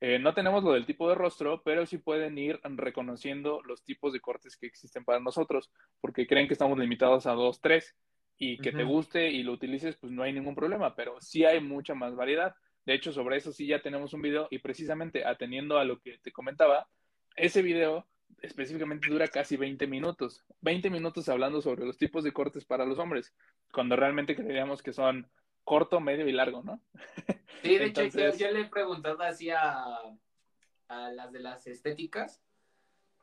[0.00, 4.12] Eh, no tenemos lo del tipo de rostro, pero sí pueden ir reconociendo los tipos
[4.12, 7.96] de cortes que existen para nosotros, porque creen que estamos limitados a dos, tres,
[8.38, 11.60] y que te guste y lo utilices, pues no hay ningún problema, pero sí hay
[11.60, 12.54] mucha más variedad.
[12.84, 16.18] De hecho, sobre eso sí ya tenemos un video y precisamente atendiendo a lo que
[16.18, 16.86] te comentaba,
[17.34, 18.06] ese video
[18.42, 20.44] específicamente dura casi 20 minutos.
[20.60, 23.34] 20 minutos hablando sobre los tipos de cortes para los hombres,
[23.72, 25.30] cuando realmente creíamos que son
[25.64, 26.80] corto, medio y largo, ¿no?
[27.62, 29.96] Sí, de hecho, yo, le he preguntado así a,
[30.88, 32.40] a las de las estéticas,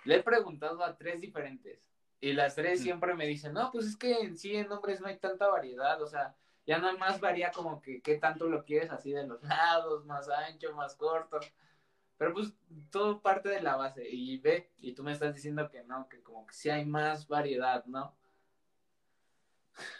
[0.04, 1.88] le he preguntado a tres diferentes.
[2.20, 2.84] Y las tres mm.
[2.84, 6.02] siempre me dicen, no, pues es que en sí en hombres no hay tanta variedad,
[6.02, 6.36] o sea,
[6.66, 10.30] ya nada más varía como que qué tanto lo quieres así de los lados, más
[10.30, 11.40] ancho, más corto.
[12.18, 12.54] Pero pues
[12.92, 14.08] todo parte de la base.
[14.10, 17.28] Y ve, y tú me estás diciendo que no, que como que sí hay más
[17.28, 18.16] variedad, ¿no?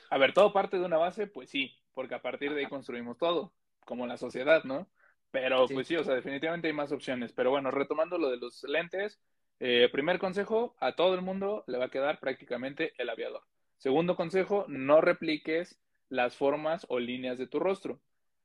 [0.10, 3.18] A ver, todo parte de una base, pues sí, porque a partir de ahí construimos
[3.18, 3.54] todo,
[3.86, 4.88] como la sociedad, ¿no?
[5.32, 7.34] Pero pues sí, o sea, definitivamente hay más opciones.
[7.34, 9.20] Pero bueno, retomando lo de los lentes,
[9.60, 13.42] eh, primer consejo, a todo el mundo le va a quedar prácticamente el aviador.
[13.78, 18.00] Segundo consejo, no repliques las formas o líneas de tu rostro.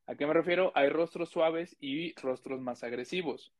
[0.09, 0.71] ¿A qué me refiero?
[0.73, 3.53] Hay rostros suaves y rostros más agresivos.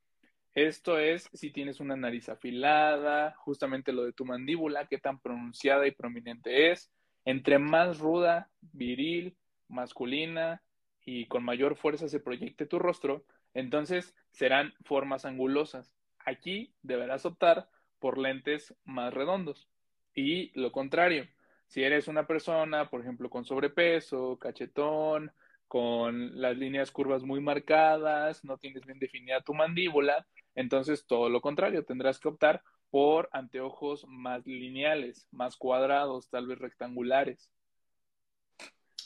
[0.52, 5.86] Esto es si tienes una nariz afilada, justamente lo de tu mandíbula, qué tan pronunciada
[5.86, 6.90] y prominente es.
[7.24, 9.36] Entre más ruda, viril,
[9.68, 10.60] masculina
[11.04, 13.24] y con mayor fuerza se proyecte tu rostro,
[13.54, 15.94] entonces serán formas angulosas.
[16.26, 17.68] Aquí deberás optar
[18.00, 19.68] por lentes más redondos.
[20.16, 21.28] Y lo contrario,
[21.68, 25.30] si eres una persona, por ejemplo, con sobrepeso, cachetón,
[25.70, 31.40] con las líneas curvas muy marcadas, no tienes bien definida tu mandíbula, entonces todo lo
[31.40, 32.60] contrario, tendrás que optar
[32.90, 37.52] por anteojos más lineales, más cuadrados, tal vez rectangulares.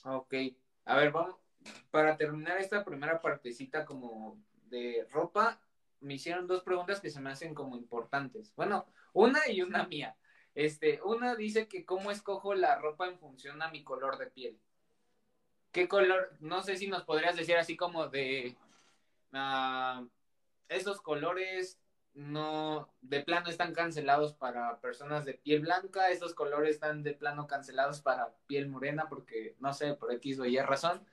[0.04, 0.32] Ok,
[0.86, 1.36] a ver, vamos,
[1.90, 5.60] para terminar esta primera partecita como de ropa,
[6.00, 8.54] me hicieron dos preguntas que se me hacen como importantes.
[8.56, 10.16] Bueno, una y una mía.
[10.54, 14.58] Este, una dice que cómo escojo la ropa en función a mi color de piel.
[15.74, 16.30] ¿Qué color?
[16.38, 18.56] No sé si nos podrías decir así como de
[19.32, 20.08] uh,
[20.68, 21.80] esos colores
[22.14, 27.48] no de plano están cancelados para personas de piel blanca, esos colores están de plano
[27.48, 31.04] cancelados para piel morena porque no sé por X o Y razón.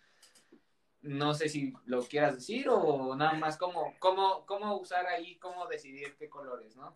[1.01, 5.65] No sé si lo quieras decir o nada más cómo, cómo, cómo usar ahí, cómo
[5.65, 6.93] decidir qué colores, ¿no?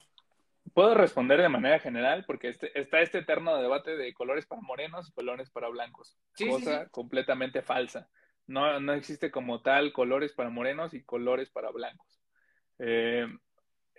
[0.75, 5.07] Puedo responder de manera general porque este, está este eterno debate de colores para morenos
[5.07, 6.17] y colores para blancos.
[6.37, 8.09] cosa completamente falsa.
[8.45, 12.19] No, no existe como tal colores para morenos y colores para blancos.
[12.79, 13.25] Eh,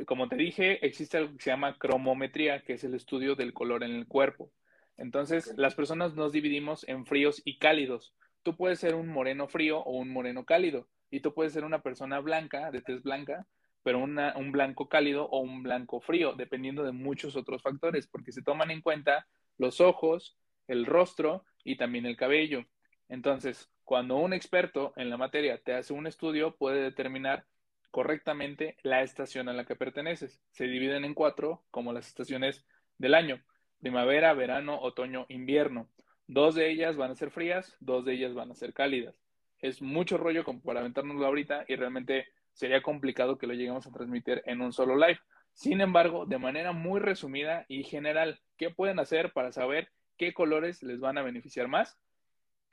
[0.07, 3.83] como te dije, existe algo que se llama cromometría, que es el estudio del color
[3.83, 4.53] en el cuerpo.
[4.99, 8.15] Entonces, las personas nos dividimos en fríos y cálidos.
[8.43, 10.91] Tú puedes ser un moreno frío o un moreno cálido.
[11.11, 13.47] Y tú puedes ser una persona blanca, de tez blanca,
[13.87, 18.43] pero un blanco cálido o un blanco frío, dependiendo de muchos otros factores, porque se
[18.43, 19.29] toman en cuenta
[19.59, 22.67] los ojos, el rostro y también el cabello.
[23.09, 27.45] Entonces, cuando un experto en la materia te hace un estudio, puede determinar
[27.93, 30.43] correctamente la estación a la que perteneces.
[30.51, 32.67] Se dividen en cuatro, como las estaciones
[32.99, 33.41] del año,
[33.79, 35.89] primavera, verano, otoño, invierno.
[36.27, 39.15] Dos de ellas van a ser frías, dos de ellas van a ser cálidas.
[39.61, 42.27] Es mucho rollo como para aventárnoslo ahorita y realmente
[42.57, 45.21] sería complicado que lo lleguemos a transmitir en un solo live.
[45.53, 50.83] Sin embargo, de manera muy resumida y general, ¿qué pueden hacer para saber qué colores
[50.83, 51.99] les van a beneficiar más?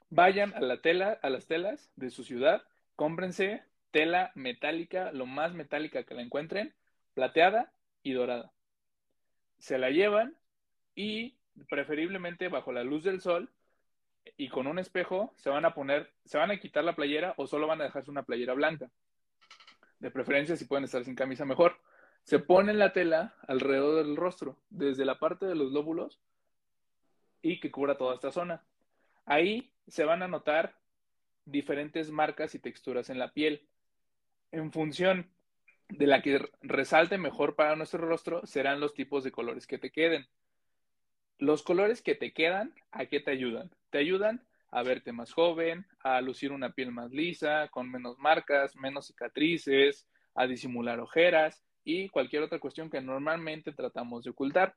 [0.10, 2.64] Vayan a la tela, a las telas de su ciudad,
[2.96, 6.74] cómprense tela metálica, lo más metálica que la encuentren,
[7.14, 7.74] plateada
[8.04, 8.54] y dorada.
[9.60, 10.38] Se la llevan
[10.96, 11.36] y
[11.70, 13.50] preferiblemente bajo la luz del sol
[14.38, 17.48] y con un espejo se van a poner, se van a quitar la playera o
[17.48, 18.90] solo van a dejarse una playera blanca
[20.04, 21.78] de preferencia si pueden estar sin camisa mejor.
[22.24, 26.20] Se pone la tela alrededor del rostro, desde la parte de los lóbulos
[27.42, 28.66] y que cubra toda esta zona.
[29.26, 30.76] Ahí se van a notar
[31.46, 33.66] diferentes marcas y texturas en la piel.
[34.52, 35.32] En función
[35.88, 39.90] de la que resalte mejor para nuestro rostro serán los tipos de colores que te
[39.90, 40.28] queden.
[41.38, 43.72] Los colores que te quedan, ¿a qué te ayudan?
[43.90, 48.76] Te ayudan a verte más joven, a lucir una piel más lisa, con menos marcas,
[48.76, 54.76] menos cicatrices, a disimular ojeras y cualquier otra cuestión que normalmente tratamos de ocultar.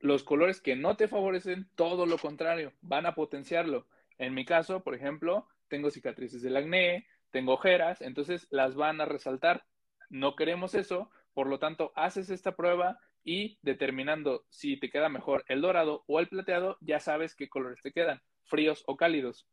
[0.00, 3.86] Los colores que no te favorecen, todo lo contrario, van a potenciarlo.
[4.18, 9.04] En mi caso, por ejemplo, tengo cicatrices del acné, tengo ojeras, entonces las van a
[9.04, 9.64] resaltar.
[10.10, 15.44] No queremos eso, por lo tanto, haces esta prueba y determinando si te queda mejor
[15.46, 19.46] el dorado o el plateado, ya sabes qué colores te quedan fríos o cálidos.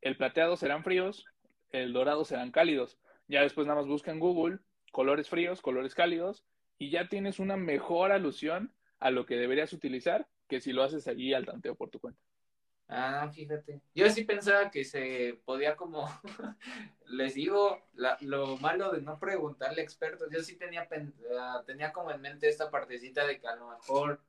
[0.00, 1.24] El plateado serán fríos,
[1.70, 2.98] el dorado serán cálidos.
[3.28, 4.58] Ya después nada más busca en Google
[4.92, 6.44] colores fríos, colores cálidos
[6.78, 11.06] y ya tienes una mejor alusión a lo que deberías utilizar que si lo haces
[11.08, 12.20] allí al tanteo por tu cuenta.
[12.88, 13.80] Ah, fíjate.
[13.94, 16.08] Yo sí pensaba que se podía como,
[17.06, 17.82] les digo,
[18.20, 20.28] lo malo de no preguntarle expertos.
[20.30, 20.88] Yo sí tenía,
[21.38, 24.20] ah, tenía como en mente esta partecita de que a lo mejor,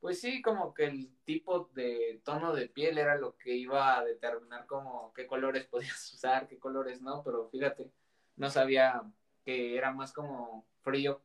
[0.00, 4.04] pues sí, como que el tipo de tono de piel era lo que iba a
[4.04, 7.90] determinar como qué colores podías usar, qué colores no, pero fíjate,
[8.36, 9.02] no sabía
[9.44, 11.22] que era más como frío,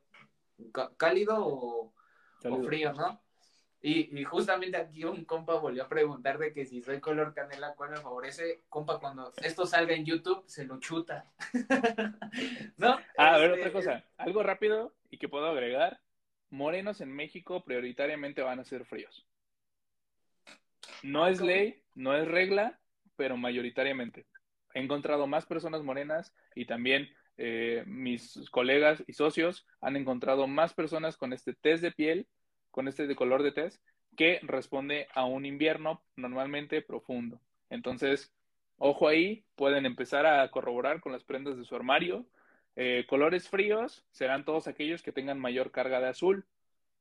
[0.97, 1.93] cálido o
[2.63, 3.25] frío, ¿no?
[3.87, 7.91] Y, justamente aquí un compa volvió a preguntar de que si soy color canela, ¿cuál
[7.91, 8.63] me favorece?
[8.67, 11.31] Compa, cuando esto salga en YouTube, se lo chuta.
[12.77, 12.97] ¿No?
[13.15, 14.03] Ah, a ver, otra este, cosa.
[14.17, 16.01] Algo rápido y que puedo agregar.
[16.55, 19.27] Morenos en México prioritariamente van a ser fríos.
[21.03, 22.79] No es ley, no es regla,
[23.15, 24.25] pero mayoritariamente.
[24.73, 30.73] He encontrado más personas morenas y también eh, mis colegas y socios han encontrado más
[30.73, 32.27] personas con este test de piel
[32.75, 33.81] con este de color de test
[34.17, 37.39] que responde a un invierno normalmente profundo.
[37.69, 38.33] Entonces,
[38.77, 42.25] ojo ahí, pueden empezar a corroborar con las prendas de su armario.
[42.75, 46.45] Eh, colores fríos serán todos aquellos que tengan mayor carga de azul.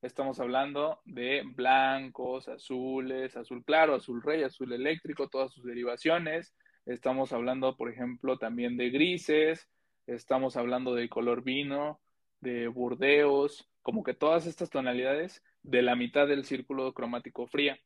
[0.03, 6.55] Estamos hablando de blancos, azules, azul claro, azul rey, azul eléctrico, todas sus derivaciones.
[6.87, 9.69] Estamos hablando, por ejemplo, también de grises.
[10.07, 12.01] Estamos hablando de color vino,
[12.41, 17.79] de burdeos, como que todas estas tonalidades de la mitad del círculo cromático fría.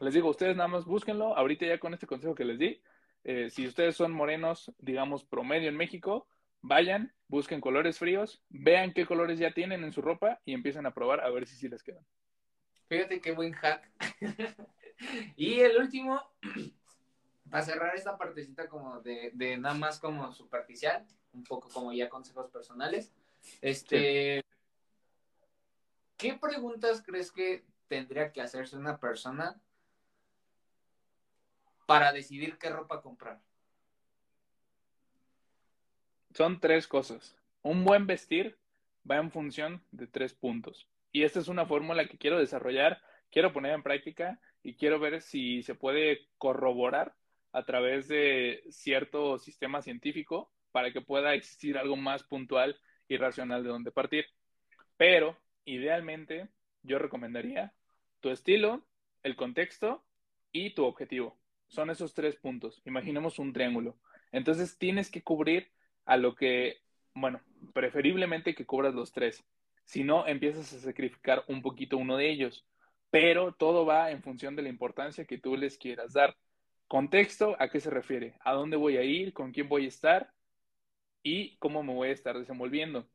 [0.00, 2.80] Les digo, ustedes nada más búsquenlo, ahorita ya con este consejo que les di,
[3.24, 6.28] eh, si ustedes son morenos, digamos, promedio en México,
[6.64, 10.94] vayan, busquen colores fríos, vean qué colores ya tienen en su ropa y empiecen a
[10.94, 12.04] probar a ver si sí les quedan.
[12.88, 13.90] Fíjate qué buen hack.
[15.36, 16.20] y el último,
[17.50, 22.08] para cerrar esta partecita como de, de, nada más como superficial, un poco como ya
[22.08, 23.12] consejos personales,
[23.60, 24.42] este,
[26.16, 29.60] ¿Qué preguntas crees que tendría que hacerse una persona
[31.86, 33.42] para decidir qué ropa comprar?
[36.34, 37.36] Son tres cosas.
[37.62, 38.58] Un buen vestir
[39.08, 40.88] va en función de tres puntos.
[41.12, 45.22] Y esta es una fórmula que quiero desarrollar, quiero poner en práctica y quiero ver
[45.22, 47.14] si se puede corroborar
[47.52, 53.62] a través de cierto sistema científico para que pueda existir algo más puntual y racional
[53.62, 54.26] de dónde partir.
[54.96, 56.48] Pero idealmente
[56.82, 57.72] yo recomendaría
[58.18, 58.84] tu estilo,
[59.22, 60.04] el contexto
[60.50, 61.38] y tu objetivo.
[61.68, 62.82] Son esos tres puntos.
[62.84, 63.96] Imaginemos un triángulo.
[64.32, 65.73] Entonces tienes que cubrir
[66.04, 66.78] a lo que,
[67.14, 67.40] bueno,
[67.72, 69.44] preferiblemente que cubras los tres.
[69.84, 72.66] Si no, empiezas a sacrificar un poquito uno de ellos.
[73.10, 76.36] Pero todo va en función de la importancia que tú les quieras dar.
[76.88, 78.36] Contexto, ¿a qué se refiere?
[78.40, 79.32] ¿A dónde voy a ir?
[79.32, 80.32] ¿Con quién voy a estar?
[81.22, 83.08] ¿Y cómo me voy a estar desenvolviendo?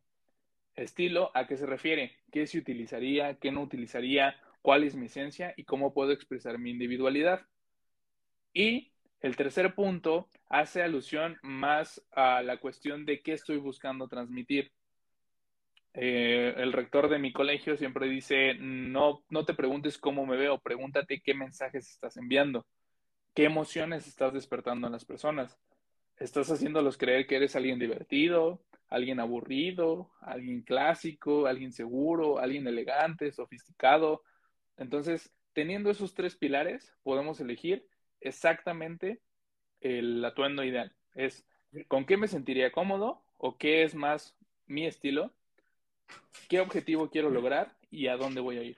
[0.76, 2.16] Estilo, ¿a qué se refiere?
[2.32, 3.36] ¿Qué se utilizaría?
[3.36, 4.36] ¿Qué no utilizaría?
[4.62, 5.54] ¿Cuál es mi esencia?
[5.58, 7.46] ¿Y cómo puedo expresar mi individualidad?
[8.54, 8.92] Y
[9.22, 14.72] el tercer punto hace alusión más a la cuestión de qué estoy buscando transmitir.
[15.94, 20.60] Eh, el rector de mi colegio siempre dice, no, no te preguntes cómo me veo,
[20.60, 22.66] pregúntate qué mensajes estás enviando,
[23.34, 25.58] qué emociones estás despertando en las personas.
[26.18, 33.32] ¿Estás haciéndolos creer que eres alguien divertido, alguien aburrido, alguien clásico, alguien seguro, alguien elegante,
[33.32, 34.24] sofisticado.
[34.78, 37.88] Entonces, teniendo esos tres pilares, podemos elegir
[38.22, 39.22] exactamente
[39.82, 40.94] el atuendo ideal.
[41.16, 41.46] Es
[41.88, 45.32] con qué me sentiría cómodo o qué es más mi estilo,
[46.48, 48.78] qué objetivo quiero lograr y a dónde voy a ir.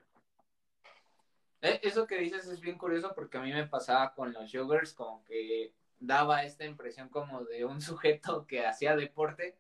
[1.62, 4.94] Eh, eso que dices es bien curioso porque a mí me pasaba con los joggers
[4.94, 9.58] como que daba esta impresión como de un sujeto que hacía deporte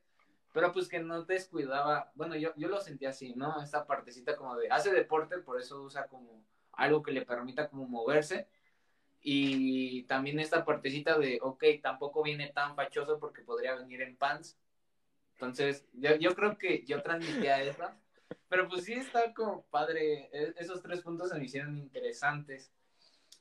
[0.53, 3.61] pero pues que no descuidaba, bueno, yo, yo lo sentía así, ¿no?
[3.61, 7.87] Esta partecita como de, hace deporte, por eso usa como algo que le permita como
[7.87, 8.47] moverse,
[9.23, 14.57] y también esta partecita de, ok, tampoco viene tan fachoso porque podría venir en pants,
[15.33, 17.83] entonces yo, yo creo que yo transmitía eso,
[18.47, 22.71] pero pues sí está como padre, e, esos tres puntos se me hicieron interesantes.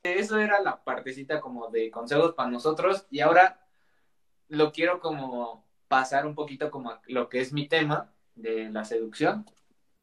[0.03, 3.61] Eso era la partecita como de consejos para nosotros, y ahora
[4.49, 8.85] lo quiero como pasar un poquito como a lo que es mi tema de la
[8.85, 9.45] seducción.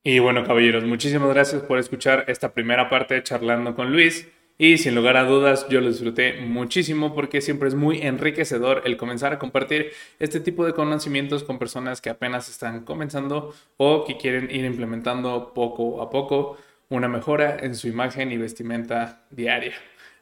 [0.03, 4.31] Y bueno, caballeros, muchísimas gracias por escuchar esta primera parte charlando con Luis.
[4.59, 8.97] Y sin lugar a dudas, yo lo disfruté muchísimo porque siempre es muy enriquecedor el
[8.97, 14.17] comenzar a compartir este tipo de conocimientos con personas que apenas están comenzando o que
[14.17, 16.57] quieren ir implementando poco a poco
[16.89, 19.75] una mejora en su imagen y vestimenta diaria.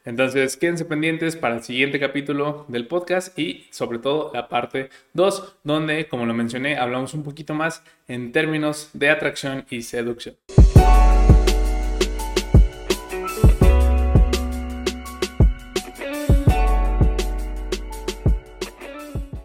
[0.04, 5.56] Entonces, quédense pendientes para el siguiente capítulo del podcast y sobre todo la parte 2,
[5.64, 10.36] donde, como lo mencioné, hablamos un poquito más en términos de atracción y seducción.